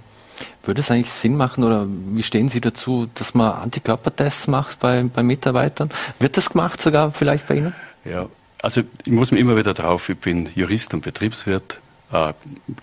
[0.63, 5.03] Würde es eigentlich Sinn machen oder wie stehen Sie dazu, dass man Antikörpertests macht bei,
[5.03, 5.89] bei Mitarbeitern?
[6.19, 7.75] Wird das gemacht sogar vielleicht bei Ihnen?
[8.05, 8.27] Ja,
[8.61, 11.79] also ich muss mir immer wieder drauf, ich bin Jurist und Betriebswirt
[12.11, 12.33] äh,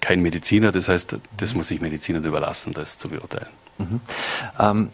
[0.01, 0.73] kein Mediziner.
[0.73, 3.49] Das heißt, das muss ich Medizinern überlassen, das zu beurteilen.
[3.79, 4.01] Mhm.
[4.59, 4.91] Ähm,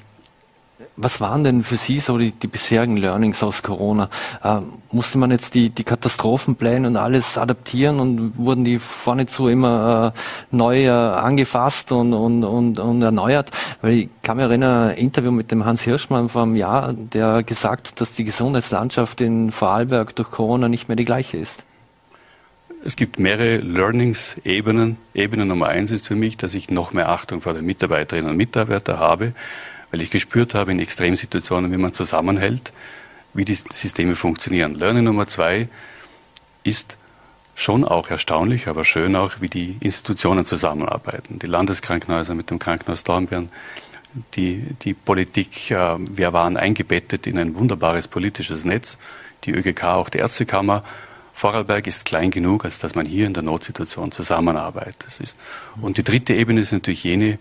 [0.97, 4.09] was waren denn für Sie so die, die bisherigen Learnings aus Corona?
[4.43, 9.49] Ähm, musste man jetzt die, die Katastrophenpläne und alles adaptieren und wurden die vorne zu
[9.49, 10.19] immer äh,
[10.51, 13.51] neu äh, angefasst und, und, und, und erneuert?
[13.83, 17.43] Weil ich kann mich erinnern, ein Interview mit dem Hans Hirschmann vor einem Jahr, der
[17.43, 21.65] gesagt dass die Gesundheitslandschaft in Vorarlberg durch Corona nicht mehr die gleiche ist.
[22.83, 24.97] Es gibt mehrere Learnings-Ebenen.
[25.13, 28.37] Ebene Nummer eins ist für mich, dass ich noch mehr Achtung vor den Mitarbeiterinnen und
[28.37, 29.35] Mitarbeitern habe,
[29.91, 32.73] weil ich gespürt habe in Extremsituationen, wie man zusammenhält,
[33.35, 34.75] wie die Systeme funktionieren.
[34.75, 35.69] Learning Nummer zwei
[36.65, 36.97] ist,
[37.61, 41.39] schon auch erstaunlich, aber schön auch, wie die Institutionen zusammenarbeiten.
[41.39, 43.51] Die Landeskrankenhäuser mit dem Krankenhaus Dornbirn,
[44.35, 48.97] die, die Politik, äh, wir waren eingebettet in ein wunderbares politisches Netz,
[49.45, 50.85] die ÖGK, auch die Ärztekammer.
[51.41, 55.35] Vorarlberg ist klein genug, als dass man hier in der Notsituation zusammenarbeitet.
[55.81, 57.39] Und die dritte Ebene ist natürlich jene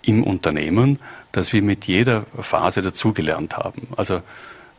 [0.00, 0.98] im Unternehmen,
[1.32, 3.88] dass wir mit jeder Phase dazugelernt haben.
[3.94, 4.22] Also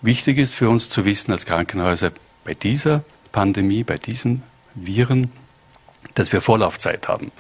[0.01, 2.11] wichtig ist für uns zu wissen als Krankenhäuser
[2.45, 4.41] bei dieser Pandemie, bei diesen
[4.73, 5.31] Viren,
[6.15, 7.31] dass wir Vorlaufzeit haben.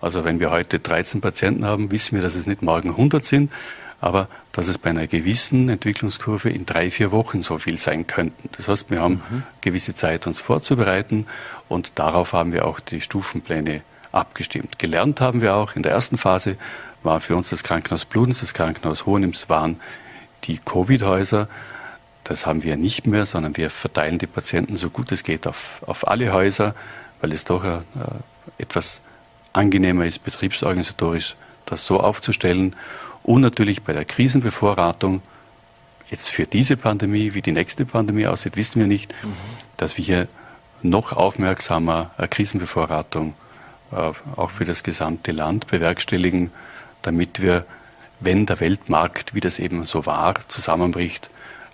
[0.00, 3.52] Also wenn wir heute 13 Patienten haben, wissen wir, dass es nicht morgen 100 sind,
[4.00, 8.48] aber dass es bei einer gewissen Entwicklungskurve in drei, vier Wochen so viel sein könnten.
[8.56, 9.42] Das heißt, wir haben mhm.
[9.60, 11.26] gewisse Zeit, uns vorzubereiten
[11.68, 13.82] und darauf haben wir auch die Stufenpläne
[14.12, 14.78] abgestimmt.
[14.78, 16.56] Gelernt haben wir auch in der ersten Phase,
[17.02, 19.80] war für uns das Krankenhaus Bludenz, das Krankenhaus Hohenems waren
[20.44, 21.48] die Covid-Häuser.
[22.24, 25.82] Das haben wir nicht mehr, sondern wir verteilen die Patienten so gut es geht auf,
[25.86, 26.74] auf alle Häuser,
[27.20, 27.80] weil es doch äh,
[28.58, 29.00] etwas
[29.52, 32.74] angenehmer ist, betriebsorganisatorisch das so aufzustellen.
[33.26, 35.20] Und natürlich bei der Krisenbevorratung,
[36.10, 39.32] jetzt für diese Pandemie, wie die nächste Pandemie aussieht, wissen wir nicht, mhm.
[39.76, 40.28] dass wir hier
[40.82, 43.34] noch aufmerksamer Krisenbevorratung
[43.90, 46.52] äh, auch für das gesamte Land bewerkstelligen,
[47.02, 47.66] damit wir,
[48.20, 51.28] wenn der Weltmarkt, wie das eben so war, zusammenbricht,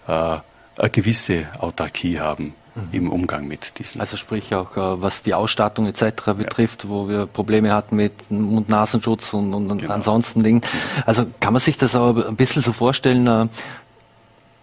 [0.08, 0.38] äh,
[0.78, 2.88] eine gewisse Autarkie haben mhm.
[2.92, 4.00] im Umgang mit diesen.
[4.00, 6.32] Also sprich auch, äh, was die Ausstattung etc.
[6.36, 6.90] betrifft, ja.
[6.90, 9.92] wo wir Probleme hatten mit Mund-Nasenschutz und, und genau.
[9.92, 10.62] ansonsten Dingen.
[11.06, 13.48] Also kann man sich das aber ein bisschen so vorstellen, äh,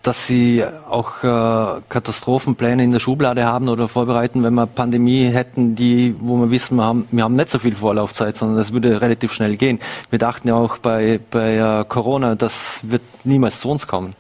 [0.02, 5.76] dass Sie auch äh, Katastrophenpläne in der Schublade haben oder vorbereiten, wenn wir Pandemie hätten,
[5.76, 9.02] die, wo wir wissen, wir haben, wir haben nicht so viel Vorlaufzeit, sondern das würde
[9.02, 9.80] relativ schnell gehen.
[10.10, 14.16] Wir dachten ja auch bei, bei äh, Corona, das wird niemals zu uns kommen.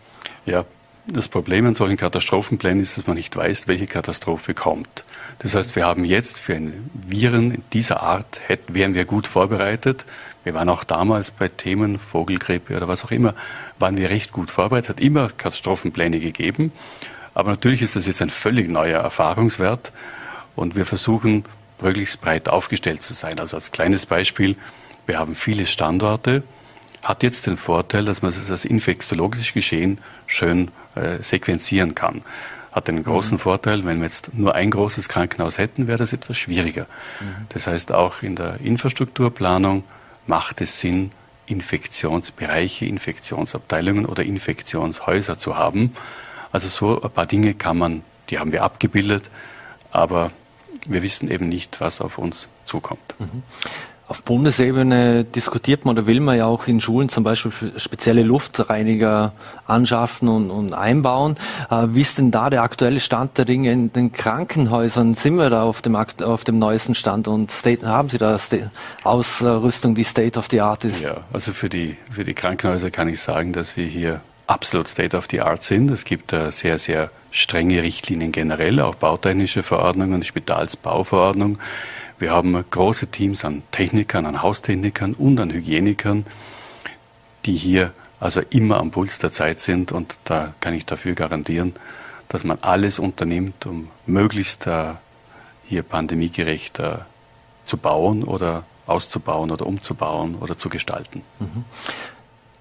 [0.45, 0.65] Ja,
[1.13, 5.03] das Problem an solchen Katastrophenplänen ist, dass man nicht weiß, welche Katastrophe kommt.
[5.39, 6.59] Das heißt, wir haben jetzt für
[6.93, 10.05] Viren dieser Art, hätten, wären wir gut vorbereitet.
[10.43, 13.33] Wir waren auch damals bei Themen Vogelgrippe oder was auch immer,
[13.77, 16.71] waren wir recht gut vorbereitet, hat immer Katastrophenpläne gegeben.
[17.33, 19.91] Aber natürlich ist das jetzt ein völlig neuer Erfahrungswert
[20.55, 21.45] und wir versuchen,
[21.81, 23.39] möglichst breit aufgestellt zu sein.
[23.39, 24.57] Also als kleines Beispiel,
[25.05, 26.43] wir haben viele Standorte,
[27.01, 30.69] hat jetzt den Vorteil, dass man das infektiologische Geschehen schön
[30.99, 32.21] äh, sequenzieren kann.
[32.71, 33.39] Hat einen großen mhm.
[33.39, 36.85] Vorteil, wenn wir jetzt nur ein großes Krankenhaus hätten, wäre das etwas schwieriger.
[37.19, 37.47] Mhm.
[37.49, 39.83] Das heißt, auch in der Infrastrukturplanung
[40.27, 41.11] macht es Sinn,
[41.47, 45.93] Infektionsbereiche, Infektionsabteilungen oder Infektionshäuser zu haben.
[46.51, 49.31] Also so ein paar Dinge kann man, die haben wir abgebildet,
[49.91, 50.31] aber
[50.85, 53.15] wir wissen eben nicht, was auf uns zukommt.
[53.17, 53.43] Mhm.
[54.09, 59.33] Auf Bundesebene diskutiert man oder will man ja auch in Schulen zum Beispiel spezielle Luftreiniger
[59.67, 61.35] anschaffen und, und einbauen.
[61.69, 65.13] Äh, wie ist denn da der aktuelle Stand der Dinge in den Krankenhäusern?
[65.13, 68.39] Sind wir da auf dem, auf dem neuesten Stand und State, haben Sie da
[69.03, 71.03] Ausrüstung, die State of the Art ist?
[71.03, 75.15] Ja, also für die, für die Krankenhäuser kann ich sagen, dass wir hier absolut State
[75.15, 75.91] of the Art sind.
[75.91, 81.59] Es gibt äh, sehr, sehr strenge Richtlinien generell, auch bautechnische Verordnungen, Spitalsbauverordnung.
[82.19, 86.25] Wir haben große Teams an Technikern, an Haustechnikern und an Hygienikern,
[87.45, 91.73] die hier also immer am Puls der Zeit sind und da kann ich dafür garantieren,
[92.27, 94.93] dass man alles unternimmt, um möglichst äh,
[95.65, 96.97] hier pandemiegerecht äh,
[97.65, 101.21] zu bauen oder auszubauen oder umzubauen oder zu gestalten.
[101.39, 101.63] Mhm.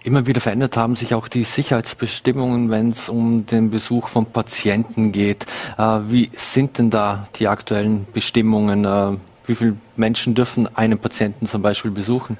[0.04, 5.10] Immer wieder verändert haben sich auch die Sicherheitsbestimmungen, wenn es um den Besuch von Patienten
[5.10, 5.46] geht.
[5.76, 8.86] Äh, wie sind denn da die aktuellen Bestimmungen?
[9.48, 12.36] Wie viele Menschen dürfen einen Patienten zum Beispiel besuchen?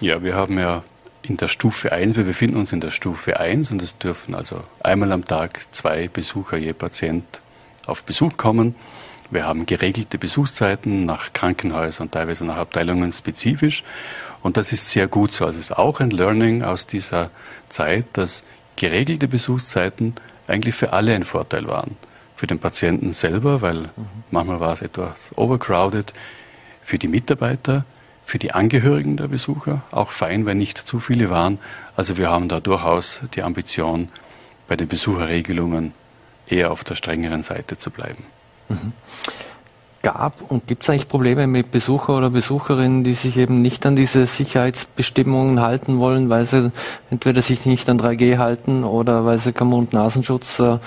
[0.00, 0.82] Ja, wir haben ja
[1.22, 4.64] in der Stufe 1, wir befinden uns in der Stufe 1 und es dürfen also
[4.82, 7.24] einmal am Tag zwei Besucher je Patient
[7.84, 8.74] auf Besuch kommen.
[9.30, 13.84] Wir haben geregelte Besuchszeiten nach Krankenhäusern, teilweise nach Abteilungen spezifisch.
[14.42, 15.44] Und das ist sehr gut so.
[15.44, 17.30] Also es ist auch ein Learning aus dieser
[17.68, 18.42] Zeit, dass
[18.76, 20.14] geregelte Besuchszeiten
[20.46, 21.96] eigentlich für alle ein Vorteil waren.
[22.36, 24.06] Für den Patienten selber, weil mhm.
[24.30, 26.14] manchmal war es etwas overcrowded
[26.88, 27.84] für die Mitarbeiter,
[28.24, 31.58] für die Angehörigen der Besucher, auch fein, wenn nicht zu viele waren.
[31.96, 34.08] Also wir haben da durchaus die Ambition,
[34.68, 35.92] bei den Besucherregelungen
[36.46, 38.24] eher auf der strengeren Seite zu bleiben.
[38.70, 38.92] Mhm.
[40.00, 43.94] Gab und gibt es eigentlich Probleme mit Besucher oder Besucherinnen, die sich eben nicht an
[43.94, 46.72] diese Sicherheitsbestimmungen halten wollen, weil sie
[47.10, 50.78] entweder sich nicht an 3G halten oder weil sie keinen Mund-Nasenschutz äh,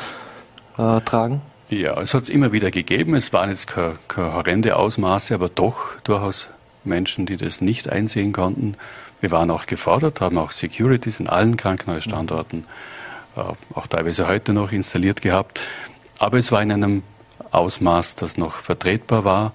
[0.80, 1.42] äh, tragen?
[1.72, 3.16] Ja, es hat es immer wieder gegeben.
[3.16, 6.50] Es waren jetzt keine, keine horrende Ausmaße, aber doch durchaus
[6.84, 8.76] Menschen, die das nicht einsehen konnten.
[9.22, 12.66] Wir waren auch gefordert, haben auch Securities in allen Krankenhausstandorten,
[13.38, 13.40] äh,
[13.74, 15.62] auch teilweise heute noch installiert gehabt.
[16.20, 17.04] Aber es war in einem
[17.52, 19.54] Ausmaß, das noch vertretbar war.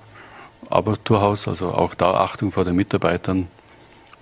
[0.70, 3.48] aber durchaus, also auch da Achtung vor den Mitarbeitern,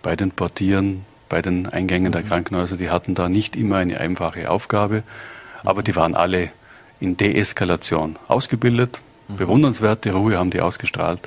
[0.03, 2.29] bei den Portieren, bei den Eingängen der mhm.
[2.29, 5.05] Krankenhäuser, die hatten da nicht immer eine einfache Aufgabe,
[5.63, 6.51] aber die waren alle
[7.05, 9.01] in Deeskalation ausgebildet.
[9.29, 9.37] Mhm.
[9.37, 11.21] Bewundernswerte Ruhe haben die ausgestrahlt.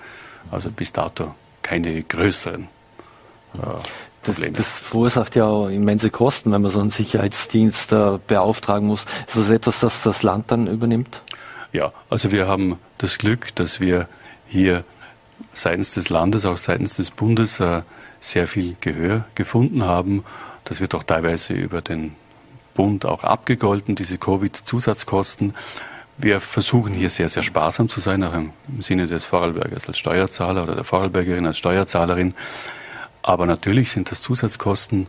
[0.51, 3.57] Also bis dato keine größeren äh,
[4.23, 4.51] Probleme.
[4.53, 9.05] Das, das, verursacht ja auch immense Kosten, wenn man so einen Sicherheitsdienst äh, beauftragen muss.
[9.27, 11.21] Ist das etwas, das das Land dann übernimmt?
[11.73, 14.07] Ja, also wir haben das Glück, dass wir
[14.47, 14.83] hier
[15.53, 17.81] seitens des Landes, auch seitens des Bundes äh,
[18.21, 20.23] sehr viel Gehör gefunden haben.
[20.63, 22.15] Das wird auch teilweise über den
[22.77, 25.55] Bund auch abgegolten, diese Covid-Zusatzkosten.
[26.17, 30.63] Wir versuchen hier sehr, sehr sparsam zu sein, auch im, Sinne des Vorarlbergers als Steuerzahler
[30.63, 32.33] oder der Vorarlbergerin als Steuerzahlerin.
[33.23, 35.07] Aber natürlich sind das Zusatzkosten,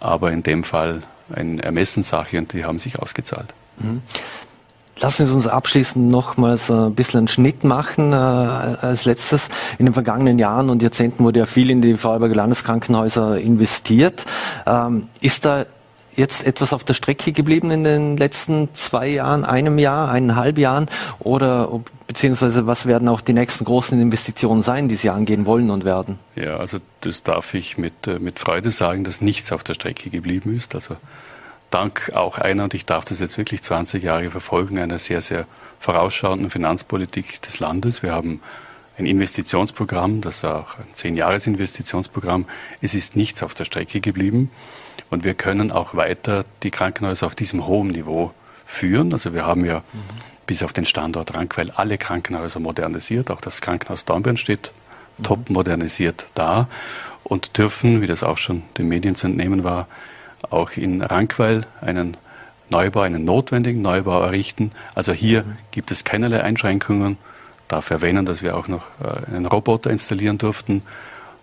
[0.00, 3.54] aber in dem Fall eine Ermessenssache und die haben sich ausgezahlt.
[3.78, 4.02] Mhm.
[4.96, 9.48] Lassen Sie uns abschließend nochmals ein bisschen einen Schnitt machen äh, als letztes.
[9.78, 14.24] In den vergangenen Jahren und Jahrzehnten wurde ja viel in die Vorarlberger Landeskrankenhäuser investiert.
[14.66, 15.66] Ähm, ist da
[16.16, 20.88] jetzt etwas auf der Strecke geblieben in den letzten zwei Jahren, einem Jahr, eineinhalb Jahren?
[21.18, 25.84] Oder beziehungsweise was werden auch die nächsten großen Investitionen sein, die Sie angehen wollen und
[25.84, 26.18] werden?
[26.36, 30.10] Ja, also das darf ich mit, äh, mit Freude sagen, dass nichts auf der Strecke
[30.10, 30.74] geblieben ist.
[30.74, 30.96] Also
[31.70, 35.46] dank auch einer, und ich darf das jetzt wirklich 20 Jahre verfolgen, einer sehr, sehr
[35.80, 38.02] vorausschauenden Finanzpolitik des Landes.
[38.02, 38.40] Wir haben
[38.96, 42.46] ein Investitionsprogramm, das auch ein Zehn-Jahres-Investitionsprogramm.
[42.80, 44.50] Es ist nichts auf der Strecke geblieben
[45.10, 48.32] und wir können auch weiter die Krankenhäuser auf diesem hohen Niveau
[48.66, 49.12] führen.
[49.12, 50.00] Also wir haben ja mhm.
[50.46, 53.30] bis auf den Standort Rankweil alle Krankenhäuser modernisiert.
[53.30, 54.72] Auch das Krankenhaus Dornbirn steht
[55.18, 55.22] mhm.
[55.24, 56.68] top modernisiert da
[57.22, 59.88] und dürfen, wie das auch schon den Medien zu entnehmen war,
[60.50, 62.16] auch in Rankweil einen
[62.70, 64.72] Neubau, einen notwendigen Neubau errichten.
[64.94, 65.56] Also hier mhm.
[65.70, 67.18] gibt es keinerlei Einschränkungen.
[67.68, 70.82] Darf erwähnen, dass wir auch noch äh, einen Roboter installieren durften,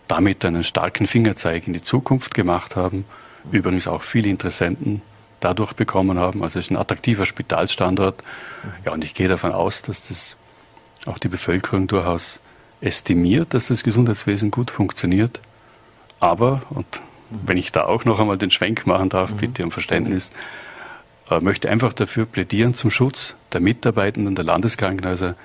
[0.08, 3.06] damit einen starken Fingerzeig in die Zukunft gemacht haben.
[3.44, 3.52] Mhm.
[3.52, 5.02] Übrigens auch viele Interessenten
[5.40, 6.44] dadurch bekommen haben.
[6.44, 8.24] Also es ist ein attraktiver Spitalstandort.
[8.64, 8.70] Mhm.
[8.86, 10.36] Ja, und ich gehe davon aus, dass das
[11.06, 12.40] auch die Bevölkerung durchaus
[12.80, 15.40] estimiert, dass das Gesundheitswesen gut funktioniert.
[16.20, 19.38] Aber, und wenn ich da auch noch einmal den Schwenk machen darf, mhm.
[19.38, 20.32] bitte um Verständnis,
[21.30, 25.36] äh, möchte einfach dafür plädieren zum Schutz der Mitarbeitenden der Landeskrankenhäuser,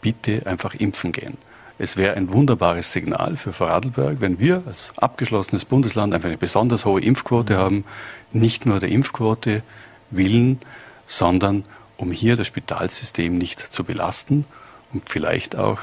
[0.00, 1.36] bitte einfach impfen gehen.
[1.78, 6.84] Es wäre ein wunderbares Signal für Vorarlberg, wenn wir als abgeschlossenes Bundesland einfach eine besonders
[6.84, 7.58] hohe Impfquote mhm.
[7.58, 7.84] haben,
[8.32, 9.62] nicht nur der Impfquote
[10.10, 10.60] willen,
[11.06, 11.64] sondern
[11.96, 14.46] um hier das Spitalsystem nicht zu belasten
[14.92, 15.80] und vielleicht auch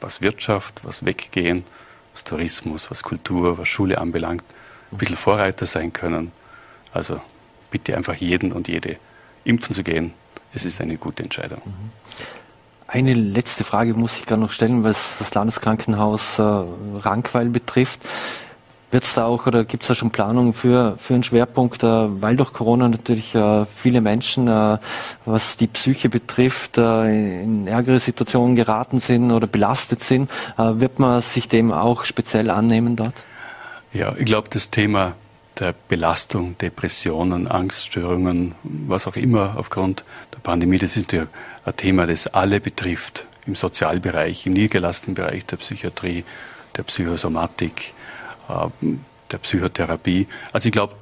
[0.00, 1.64] was Wirtschaft, was Weggehen,
[2.12, 4.44] was Tourismus, was Kultur, was Schule anbelangt,
[4.92, 6.32] ein bisschen Vorreiter sein können.
[6.92, 7.20] Also
[7.70, 8.96] bitte einfach jeden und jede
[9.44, 10.12] impfen zu gehen.
[10.54, 11.62] Es ist eine gute Entscheidung.
[11.64, 11.90] Mhm.
[12.90, 18.00] Eine letzte Frage muss ich gerade noch stellen, was das Landeskrankenhaus äh, Rankweil betrifft.
[18.90, 21.86] Wird es da auch oder gibt es da schon Planungen für, für einen Schwerpunkt, äh,
[21.86, 24.78] weil durch Corona natürlich äh, viele Menschen, äh,
[25.26, 30.98] was die Psyche betrifft, äh, in ärgere Situationen geraten sind oder belastet sind, äh, wird
[30.98, 33.12] man sich dem auch speziell annehmen dort?
[33.92, 35.12] Ja, ich glaube, das Thema
[35.60, 41.26] der Belastung, Depressionen, Angststörungen, was auch immer aufgrund der Pandemie, das ist ja
[41.64, 43.26] ein Thema, das alle betrifft.
[43.46, 46.24] Im Sozialbereich, im niedergelassenen Bereich der Psychiatrie,
[46.76, 47.94] der Psychosomatik,
[48.48, 48.68] äh,
[49.30, 50.26] der Psychotherapie.
[50.52, 50.94] Also ich glaube,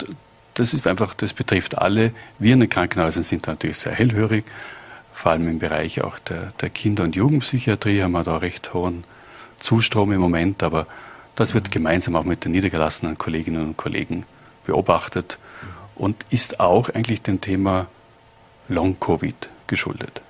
[0.54, 2.12] das ist einfach, das betrifft alle.
[2.38, 4.44] Wir in den Krankenhäusern sind natürlich sehr hellhörig,
[5.12, 9.04] vor allem im Bereich auch der, der Kinder- und Jugendpsychiatrie haben wir da recht hohen
[9.58, 10.86] Zustrom im Moment, aber
[11.34, 14.24] das wird gemeinsam auch mit den niedergelassenen Kolleginnen und Kollegen
[14.66, 15.38] beobachtet
[15.94, 17.86] und ist auch eigentlich dem Thema
[18.68, 20.20] Long-Covid geschuldet.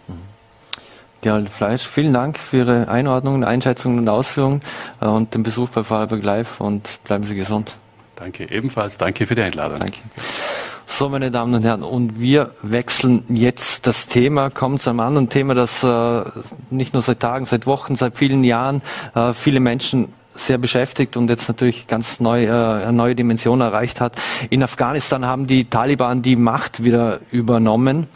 [1.22, 4.61] Gerald Fleisch, vielen Dank für Ihre Einordnungen, Einschätzungen und Ausführungen
[5.01, 7.75] äh, und den Besuch bei Vorarlberg Live und bleiben Sie gesund.
[8.14, 8.96] Danke ebenfalls.
[8.96, 9.81] Danke für die Einladung.
[9.81, 9.99] Danke.
[10.87, 15.29] So, meine Damen und Herren, und wir wechseln jetzt das Thema, kommen zu einem anderen
[15.29, 16.23] Thema, das äh,
[16.71, 18.83] nicht nur seit Tagen, seit Wochen, seit vielen Jahren
[19.15, 24.17] äh, viele Menschen sehr beschäftigt und jetzt natürlich ganz neu, äh, neue Dimension erreicht hat.
[24.51, 28.09] In Afghanistan haben die Taliban die Macht wieder übernommen.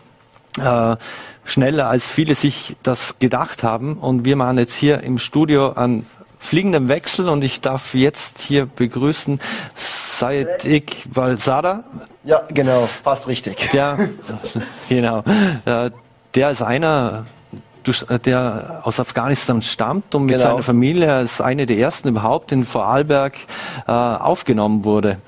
[0.58, 0.96] Äh,
[1.44, 3.94] schneller als viele sich das gedacht haben.
[3.94, 6.06] Und wir machen jetzt hier im Studio einen
[6.38, 9.40] fliegenden Wechsel und ich darf jetzt hier begrüßen
[9.74, 11.84] Sayed Iqbal Sada.
[12.24, 13.72] Ja, genau, fast richtig.
[13.72, 13.98] Ja,
[14.88, 15.22] genau.
[15.64, 15.90] Äh,
[16.34, 17.26] der ist einer
[18.24, 20.50] der aus Afghanistan stammt und mit genau.
[20.50, 23.34] seiner Familie als eine der ersten überhaupt in Vorarlberg
[23.86, 25.18] äh, aufgenommen wurde.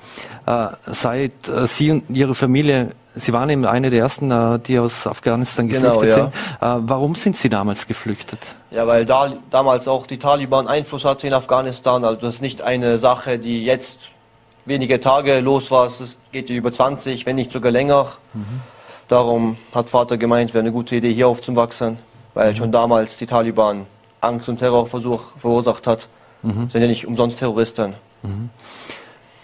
[0.45, 4.79] Äh, seit äh, Sie und Ihre Familie Sie waren eben eine der ersten, äh, die
[4.79, 6.31] aus Afghanistan genau, geflüchtet genau,
[6.61, 6.77] ja.
[6.77, 6.85] sind.
[6.85, 8.39] Äh, warum sind Sie damals geflüchtet?
[8.71, 12.03] Ja, weil da, damals auch die Taliban Einfluss hatte in Afghanistan.
[12.03, 14.09] Also das ist nicht eine Sache, die jetzt
[14.65, 15.85] wenige Tage los war.
[15.85, 18.13] Es geht über 20, wenn nicht sogar länger.
[18.33, 18.61] Mhm.
[19.07, 21.99] Darum hat Vater gemeint, wäre eine gute Idee, hier aufzuwachsen,
[22.33, 22.55] weil mhm.
[22.55, 23.85] schon damals die Taliban
[24.21, 26.07] Angst und Terrorversuch verursacht hat.
[26.41, 26.69] Mhm.
[26.69, 27.93] Sind ja nicht umsonst Terroristen.
[28.21, 28.49] Mhm.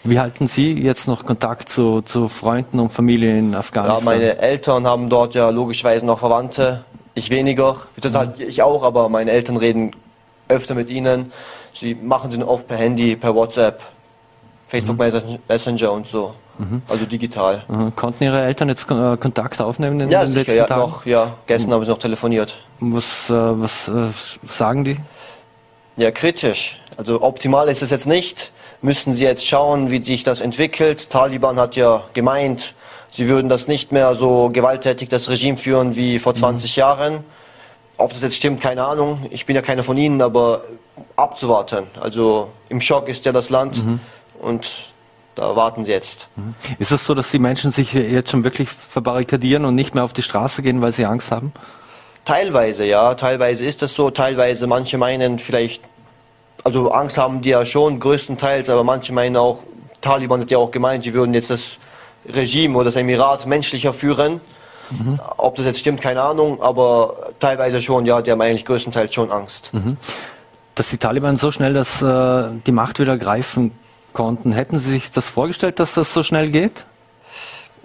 [0.03, 3.99] Wie halten Sie jetzt noch Kontakt zu, zu Freunden und Familie in Afghanistan?
[3.99, 6.85] Ja, meine Eltern haben dort ja logischerweise noch Verwandte.
[7.15, 7.75] Ich weniger.
[7.99, 9.91] Das halt ich auch, aber meine Eltern reden
[10.47, 11.33] öfter mit ihnen.
[11.73, 13.81] Sie machen sie oft per Handy, per WhatsApp,
[14.67, 15.39] Facebook mhm.
[15.47, 16.33] Messenger und so.
[16.57, 16.81] Mhm.
[16.87, 17.63] Also digital.
[17.67, 17.95] Mhm.
[17.95, 20.81] Konnten Ihre Eltern jetzt äh, Kontakt aufnehmen in ja, den sicher, letzten ja, Tagen?
[20.81, 21.73] Noch, ja, gestern mhm.
[21.73, 22.55] haben sie noch telefoniert.
[22.79, 24.09] Was, äh, was äh,
[24.47, 24.97] sagen die?
[25.97, 26.79] Ja, kritisch.
[26.97, 28.51] Also optimal ist es jetzt nicht
[28.81, 31.09] müssen sie jetzt schauen, wie sich das entwickelt.
[31.09, 32.73] Taliban hat ja gemeint,
[33.11, 36.79] sie würden das nicht mehr so gewalttätig das Regime führen wie vor 20 mhm.
[36.79, 37.23] Jahren.
[37.97, 39.27] Ob das jetzt stimmt, keine Ahnung.
[39.29, 40.63] Ich bin ja keiner von ihnen, aber
[41.17, 41.87] abzuwarten.
[41.99, 43.99] Also im Schock ist ja das Land mhm.
[44.39, 44.85] und
[45.35, 46.27] da warten sie jetzt.
[46.35, 46.55] Mhm.
[46.79, 50.13] Ist es so, dass die Menschen sich jetzt schon wirklich verbarrikadieren und nicht mehr auf
[50.13, 51.51] die Straße gehen, weil sie Angst haben?
[52.25, 53.15] Teilweise, ja.
[53.15, 54.11] Teilweise ist das so.
[54.11, 55.81] Teilweise, manche meinen vielleicht
[56.63, 59.59] also Angst haben die ja schon größtenteils, aber manche meinen auch,
[60.01, 61.77] Taliban hat ja auch gemeint, sie würden jetzt das
[62.27, 64.41] Regime oder das Emirat menschlicher führen.
[64.89, 65.19] Mhm.
[65.37, 69.31] Ob das jetzt stimmt, keine Ahnung, aber teilweise schon, ja, die haben eigentlich größtenteils schon
[69.31, 69.69] Angst.
[69.73, 69.97] Mhm.
[70.75, 73.71] Dass die Taliban so schnell das, äh, die Macht wieder greifen
[74.13, 76.85] konnten, hätten Sie sich das vorgestellt, dass das so schnell geht?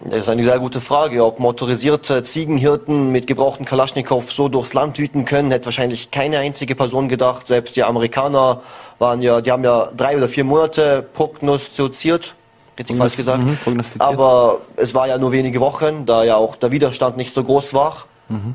[0.02, 1.24] Das ist eine sehr gute Frage.
[1.24, 6.74] Ob motorisierte Ziegenhirten mit gebrauchten Kalaschnikow so durchs Land wüten können, hätte wahrscheinlich keine einzige
[6.74, 7.48] Person gedacht.
[7.48, 8.60] Selbst die Amerikaner
[8.98, 12.34] waren ja, die haben ja drei oder vier Monate prognostiziert.
[12.78, 13.44] Richtig falsch gesagt.
[13.44, 13.58] Mhm,
[14.00, 17.72] Aber es war ja nur wenige Wochen, da ja auch der Widerstand nicht so groß
[17.72, 18.04] war.
[18.28, 18.54] Mhm.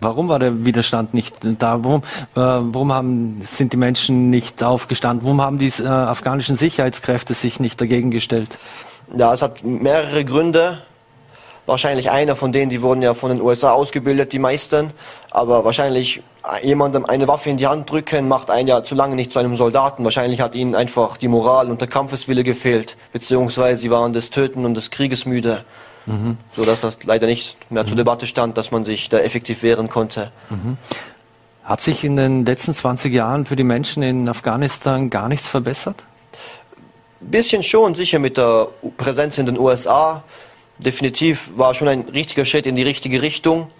[0.00, 1.84] Warum war der Widerstand nicht da?
[1.84, 5.24] Warum, äh, warum haben, sind die Menschen nicht aufgestanden?
[5.24, 8.58] Warum haben die äh, afghanischen Sicherheitskräfte sich nicht dagegen gestellt?
[9.16, 10.78] Ja, es hat mehrere Gründe.
[11.66, 14.92] Wahrscheinlich einer von denen, die wurden ja von den USA ausgebildet, die meisten.
[15.30, 16.22] Aber wahrscheinlich
[16.62, 19.56] jemandem eine Waffe in die Hand drücken, macht einen ja zu lange nicht zu einem
[19.56, 20.02] Soldaten.
[20.04, 22.96] Wahrscheinlich hat ihnen einfach die Moral und der Kampfeswille gefehlt.
[23.12, 25.64] Beziehungsweise sie waren des Töten und des Krieges müde.
[26.06, 26.38] Mhm.
[26.56, 27.88] So dass das leider nicht mehr mhm.
[27.88, 30.32] zur Debatte stand, dass man sich da effektiv wehren konnte.
[30.48, 30.78] Mhm.
[31.64, 35.96] Hat sich in den letzten 20 Jahren für die Menschen in Afghanistan gar nichts verbessert?
[37.20, 40.22] Bisschen schon, sicher mit der Präsenz in den USA
[40.78, 43.70] definitiv war schon ein richtiger Schritt in die richtige Richtung.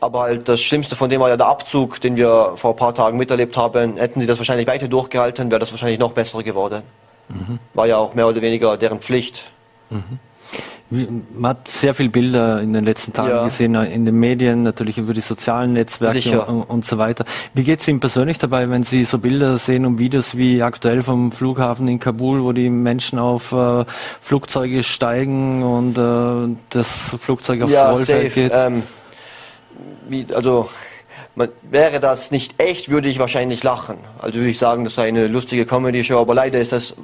[0.00, 2.94] Aber halt das Schlimmste von dem war ja der Abzug, den wir vor ein paar
[2.94, 3.96] Tagen miterlebt haben.
[3.96, 6.82] Hätten sie das wahrscheinlich weiter durchgehalten, wäre das wahrscheinlich noch besser geworden.
[7.28, 7.58] Mhm.
[7.74, 9.44] War ja auch mehr oder weniger deren Pflicht.
[9.90, 10.18] Mhm.
[10.92, 13.44] Man hat sehr viele Bilder in den letzten Tagen ja.
[13.44, 17.24] gesehen, in den Medien, natürlich über die sozialen Netzwerke und, und, so weiter.
[17.54, 21.02] Wie geht es Ihnen persönlich dabei, wenn Sie so Bilder sehen und Videos wie aktuell
[21.02, 23.86] vom Flughafen in Kabul, wo die Menschen auf äh,
[24.20, 28.52] Flugzeuge steigen und äh, das Flugzeug aufs ja, Rollfeld geht?
[28.54, 28.82] Ähm,
[30.10, 30.68] wie, also
[31.34, 33.96] man, wäre das nicht echt, würde ich wahrscheinlich lachen.
[34.18, 36.94] Also würde ich sagen, das sei eine lustige Comedy-Show, aber leider ist das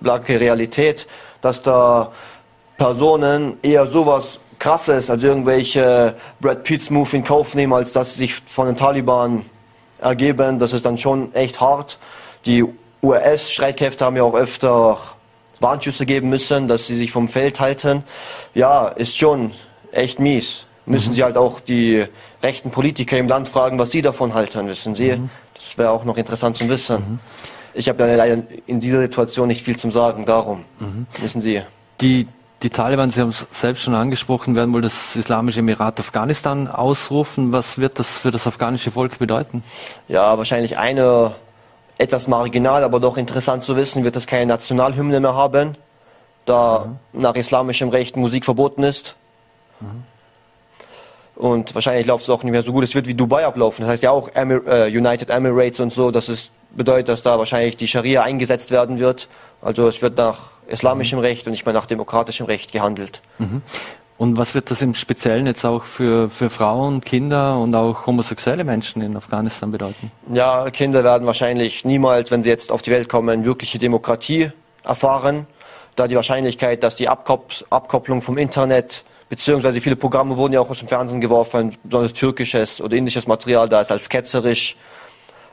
[0.00, 1.06] blanke Realität,
[1.40, 2.12] dass da
[2.80, 8.20] Personen eher sowas krasses, als irgendwelche Brad Pitts Move in Kauf nehmen, als dass sie
[8.20, 9.44] sich von den Taliban
[10.00, 10.58] ergeben.
[10.58, 11.98] Das ist dann schon echt hart.
[12.46, 12.64] Die
[13.02, 14.96] US-Streitkräfte haben ja auch öfter
[15.60, 18.02] Warnschüsse geben müssen, dass sie sich vom Feld halten.
[18.54, 19.50] Ja, ist schon
[19.92, 20.64] echt mies.
[20.86, 21.14] Müssen mhm.
[21.16, 22.06] sie halt auch die
[22.42, 25.16] rechten Politiker im Land fragen, was sie davon halten, wissen Sie.
[25.16, 25.28] Mhm.
[25.52, 26.96] Das wäre auch noch interessant zu wissen.
[26.96, 27.18] Mhm.
[27.74, 31.06] Ich habe ja leider in dieser Situation nicht viel zu sagen, darum mhm.
[31.20, 31.60] wissen Sie.
[32.00, 32.26] Die
[32.62, 37.52] die Taliban, Sie haben es selbst schon angesprochen, werden wohl das Islamische Emirat Afghanistan ausrufen.
[37.52, 39.62] Was wird das für das afghanische Volk bedeuten?
[40.08, 41.34] Ja, wahrscheinlich eine
[41.96, 45.76] etwas marginal, aber doch interessant zu wissen, wird es keine Nationalhymne mehr haben,
[46.44, 47.20] da mhm.
[47.20, 49.16] nach islamischem Recht Musik verboten ist.
[49.80, 50.04] Mhm.
[51.36, 52.84] Und wahrscheinlich läuft es auch nicht mehr so gut.
[52.84, 53.80] Es wird wie Dubai ablaufen.
[53.80, 56.10] Das heißt ja auch Emir äh, United Emirates und so.
[56.10, 59.26] Das ist, bedeutet, dass da wahrscheinlich die Scharia eingesetzt werden wird.
[59.62, 61.24] Also es wird nach islamischem mhm.
[61.24, 63.20] Recht und nicht mehr nach demokratischem Recht gehandelt.
[63.38, 63.62] Mhm.
[64.16, 68.64] Und was wird das im Speziellen jetzt auch für, für Frauen, Kinder und auch homosexuelle
[68.64, 70.12] Menschen in Afghanistan bedeuten?
[70.30, 74.52] Ja, Kinder werden wahrscheinlich niemals, wenn sie jetzt auf die Welt kommen, wirkliche Demokratie
[74.84, 75.46] erfahren,
[75.96, 80.80] da die Wahrscheinlichkeit, dass die Abkopplung vom Internet beziehungsweise viele Programme wurden ja auch aus
[80.80, 84.76] dem Fernsehen geworfen, besonders türkisches oder indisches Material, da ist als ketzerisch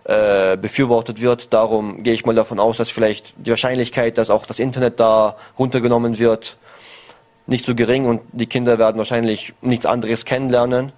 [0.07, 1.53] äh, befürwortet wird.
[1.53, 5.35] Darum gehe ich mal davon aus, dass vielleicht die Wahrscheinlichkeit, dass auch das Internet da
[5.59, 6.55] runtergenommen wird,
[7.45, 10.93] nicht so gering und die Kinder werden wahrscheinlich nichts anderes kennenlernen,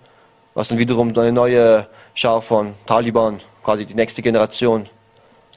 [0.53, 4.87] was dann wiederum eine neue Schar von Taliban, quasi die nächste Generation,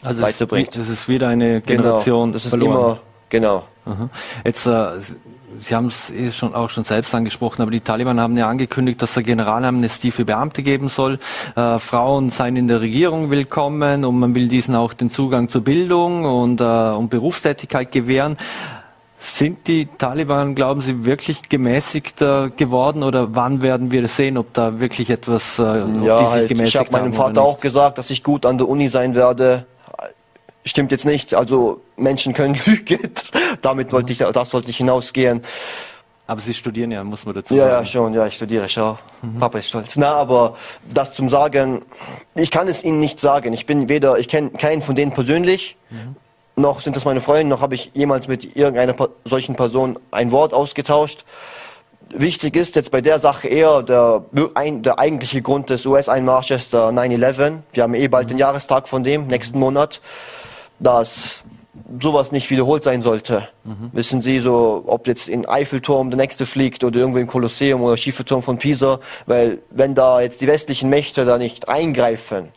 [0.03, 0.74] also weiterbringt.
[0.74, 2.72] Das ist wieder eine Generation genau, das ist verloren.
[2.72, 3.64] immer, genau.
[3.84, 4.09] Aha.
[4.46, 4.92] Jetzt, äh,
[5.61, 9.03] Sie haben es eh schon, auch schon selbst angesprochen, aber die Taliban haben ja angekündigt,
[9.03, 11.18] dass es Generalamnestie für Beamte geben soll.
[11.57, 15.62] Äh, Frauen seien in der Regierung willkommen und man will diesen auch den Zugang zur
[15.62, 18.36] Bildung und, äh, und Berufstätigkeit gewähren.
[19.18, 24.80] Sind die Taliban, glauben Sie, wirklich gemäßigter geworden oder wann werden wir sehen, ob da
[24.80, 28.11] wirklich etwas äh, ja, die sich halt, gemäßigt Ich habe meinem Vater auch gesagt, dass
[28.11, 29.66] ich gut an der Uni sein werde.
[30.64, 31.34] Stimmt jetzt nicht.
[31.34, 33.12] Also Menschen können lügen.
[33.62, 35.42] Damit wollte ich, das wollte ich hinausgehen.
[36.26, 37.84] Aber Sie studieren ja, muss man dazu ja, sagen.
[37.84, 38.96] Ja, schon, ja, ich studiere schon.
[39.22, 39.38] Mhm.
[39.38, 39.96] Papa ist stolz.
[39.96, 40.56] Na, aber
[40.92, 41.84] das zum Sagen,
[42.34, 43.52] ich kann es Ihnen nicht sagen.
[43.52, 45.76] Ich bin weder, ich kenne keinen von denen persönlich.
[45.90, 46.16] Mhm
[46.56, 48.94] noch sind das meine Freunde, noch habe ich jemals mit irgendeiner
[49.24, 51.24] solchen Person ein Wort ausgetauscht.
[52.10, 57.60] Wichtig ist jetzt bei der Sache eher der, der eigentliche Grund des US-Einmarsches, der 9-11.
[57.72, 60.02] Wir haben eh bald den Jahrestag von dem, nächsten Monat,
[60.78, 61.41] dass
[62.00, 63.48] sowas nicht wiederholt sein sollte.
[63.64, 63.90] Mhm.
[63.92, 67.96] Wissen Sie, so, ob jetzt in Eiffelturm der nächste fliegt oder irgendwo im Kolosseum oder
[67.96, 72.48] Schieferturm von Pisa, weil wenn da jetzt die westlichen Mächte da nicht eingreifen,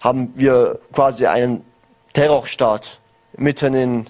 [0.00, 1.64] haben wir quasi einen
[2.12, 3.00] Terrorstaat
[3.36, 4.06] mitten in,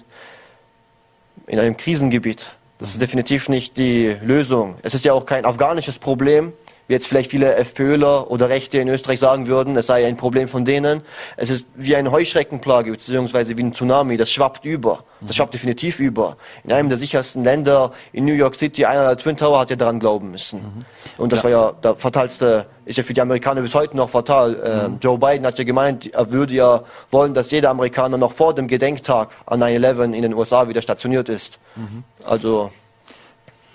[1.47, 2.55] in einem Krisengebiet.
[2.79, 4.75] Das ist definitiv nicht die Lösung.
[4.81, 6.51] Es ist ja auch kein afghanisches Problem,
[6.91, 10.65] jetzt vielleicht viele FPÖler oder Rechte in Österreich sagen würden, es sei ein Problem von
[10.65, 11.01] denen.
[11.37, 15.03] Es ist wie eine Heuschreckenplage, beziehungsweise wie ein Tsunami, das schwappt über.
[15.21, 16.37] Das schwappt definitiv über.
[16.63, 19.75] In einem der sichersten Länder, in New York City, einer der Twin Tower hat ja
[19.75, 20.59] daran glauben müssen.
[20.59, 20.85] Mhm.
[21.17, 21.43] Und das ja.
[21.43, 24.55] war ja der fatalste, ist ja für die Amerikaner bis heute noch fatal.
[24.55, 24.97] Äh, mhm.
[24.99, 28.67] Joe Biden hat ja gemeint, er würde ja wollen, dass jeder Amerikaner noch vor dem
[28.67, 31.59] Gedenktag an 9-11 in den USA wieder stationiert ist.
[31.75, 32.03] Mhm.
[32.25, 32.71] Also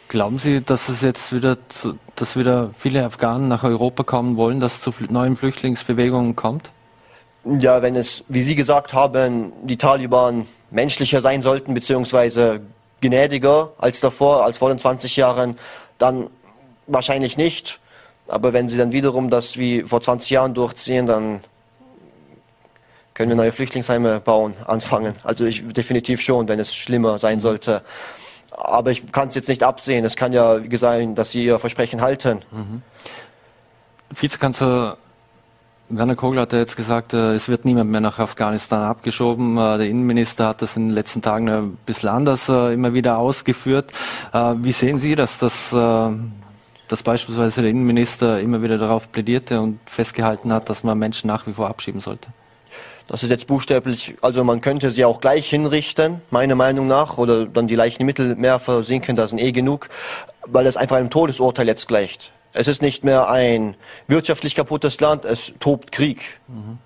[0.08, 4.60] Glauben Sie, dass es jetzt wieder, zu, dass wieder viele Afghanen nach Europa kommen wollen,
[4.60, 6.70] dass es zu neuen Flüchtlingsbewegungen kommt?
[7.44, 12.60] Ja, wenn es, wie Sie gesagt haben, die Taliban menschlicher sein sollten, beziehungsweise
[13.00, 15.58] gnädiger als davor, als vor den 20 Jahren,
[15.98, 16.28] dann
[16.86, 17.80] wahrscheinlich nicht.
[18.28, 21.40] Aber wenn sie dann wiederum das wie vor 20 Jahren durchziehen, dann
[23.14, 25.14] können wir neue Flüchtlingsheime bauen, anfangen.
[25.22, 27.82] Also ich definitiv schon, wenn es schlimmer sein sollte.
[28.56, 30.04] Aber ich kann es jetzt nicht absehen.
[30.04, 32.40] Es kann ja sein, dass sie ihr Versprechen halten.
[32.50, 32.82] Mhm.
[34.10, 34.96] Vizekanzler
[35.88, 39.56] Werner Kogler hat ja jetzt gesagt, äh, es wird niemand mehr nach Afghanistan abgeschoben.
[39.56, 43.18] Äh, der Innenminister hat das in den letzten Tagen ein bisschen anders äh, immer wieder
[43.18, 43.92] ausgeführt.
[44.32, 50.52] Wie sehen Sie das, dass, dass beispielsweise der Innenminister immer wieder darauf plädierte und festgehalten
[50.52, 52.28] hat, dass man Menschen nach wie vor abschieben sollte?
[53.08, 57.46] Das ist jetzt buchstäblich, also man könnte sie auch gleich hinrichten, meiner Meinung nach, oder
[57.46, 59.88] dann die Leichen im Mittelmeer versinken, das sind eh genug,
[60.46, 62.32] weil das einfach einem Todesurteil jetzt gleicht.
[62.52, 63.76] Es ist nicht mehr ein
[64.08, 66.40] wirtschaftlich kaputtes Land, es tobt Krieg.
[66.48, 66.78] Mhm.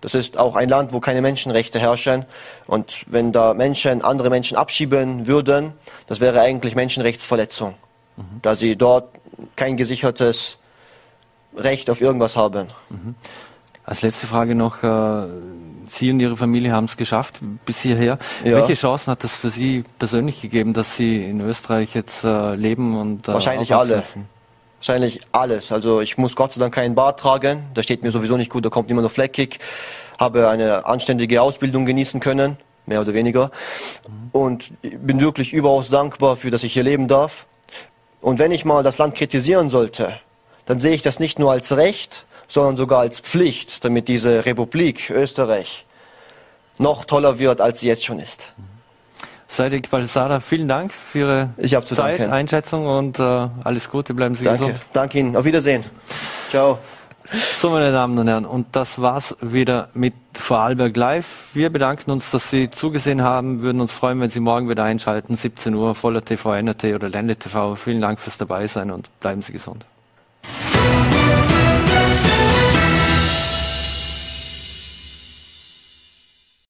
[0.00, 2.24] Das ist auch ein Land, wo keine Menschenrechte herrschen.
[2.66, 5.74] Und wenn da Menschen andere Menschen abschieben würden,
[6.06, 7.74] das wäre eigentlich Menschenrechtsverletzung,
[8.16, 8.40] mhm.
[8.42, 9.10] da sie dort
[9.56, 10.56] kein gesichertes
[11.54, 12.68] Recht auf irgendwas haben.
[12.88, 13.14] Mhm.
[13.90, 15.26] Als letzte Frage noch, äh,
[15.88, 18.20] Sie und Ihre Familie haben es geschafft bis hierher.
[18.44, 18.58] Ja.
[18.58, 22.96] Welche Chancen hat das für Sie persönlich gegeben, dass Sie in Österreich jetzt äh, leben
[22.96, 24.04] und äh, Wahrscheinlich alle.
[24.78, 25.72] Wahrscheinlich alles.
[25.72, 27.64] Also ich muss Gott sei Dank keinen Bart tragen.
[27.74, 29.58] Da steht mir sowieso nicht gut, da kommt immer noch fleckig.
[30.20, 33.50] Habe eine anständige Ausbildung genießen können, mehr oder weniger.
[34.30, 37.46] Und bin wirklich überaus dankbar für, dass ich hier leben darf.
[38.20, 40.20] Und wenn ich mal das Land kritisieren sollte,
[40.66, 45.08] dann sehe ich das nicht nur als Recht, sondern sogar als Pflicht, damit diese Republik
[45.08, 45.86] Österreich
[46.76, 48.52] noch toller wird, als sie jetzt schon ist.
[49.48, 52.32] Seidik Balsada, vielen Dank für Ihre Zeit, danken.
[52.32, 54.66] Einschätzung und äh, alles Gute, bleiben Sie Danke.
[54.66, 54.80] gesund.
[54.92, 55.84] Danke Ihnen, auf Wiedersehen.
[56.50, 56.78] Ciao.
[57.56, 61.48] So, meine Damen und Herren, und das war's wieder mit Vorarlberg Live.
[61.52, 65.36] Wir bedanken uns, dass Sie zugesehen haben, würden uns freuen, wenn Sie morgen wieder einschalten,
[65.36, 67.76] 17 Uhr, voller TV, NRT oder Ländle TV.
[67.76, 69.84] Vielen Dank fürs Dabeisein und bleiben Sie gesund.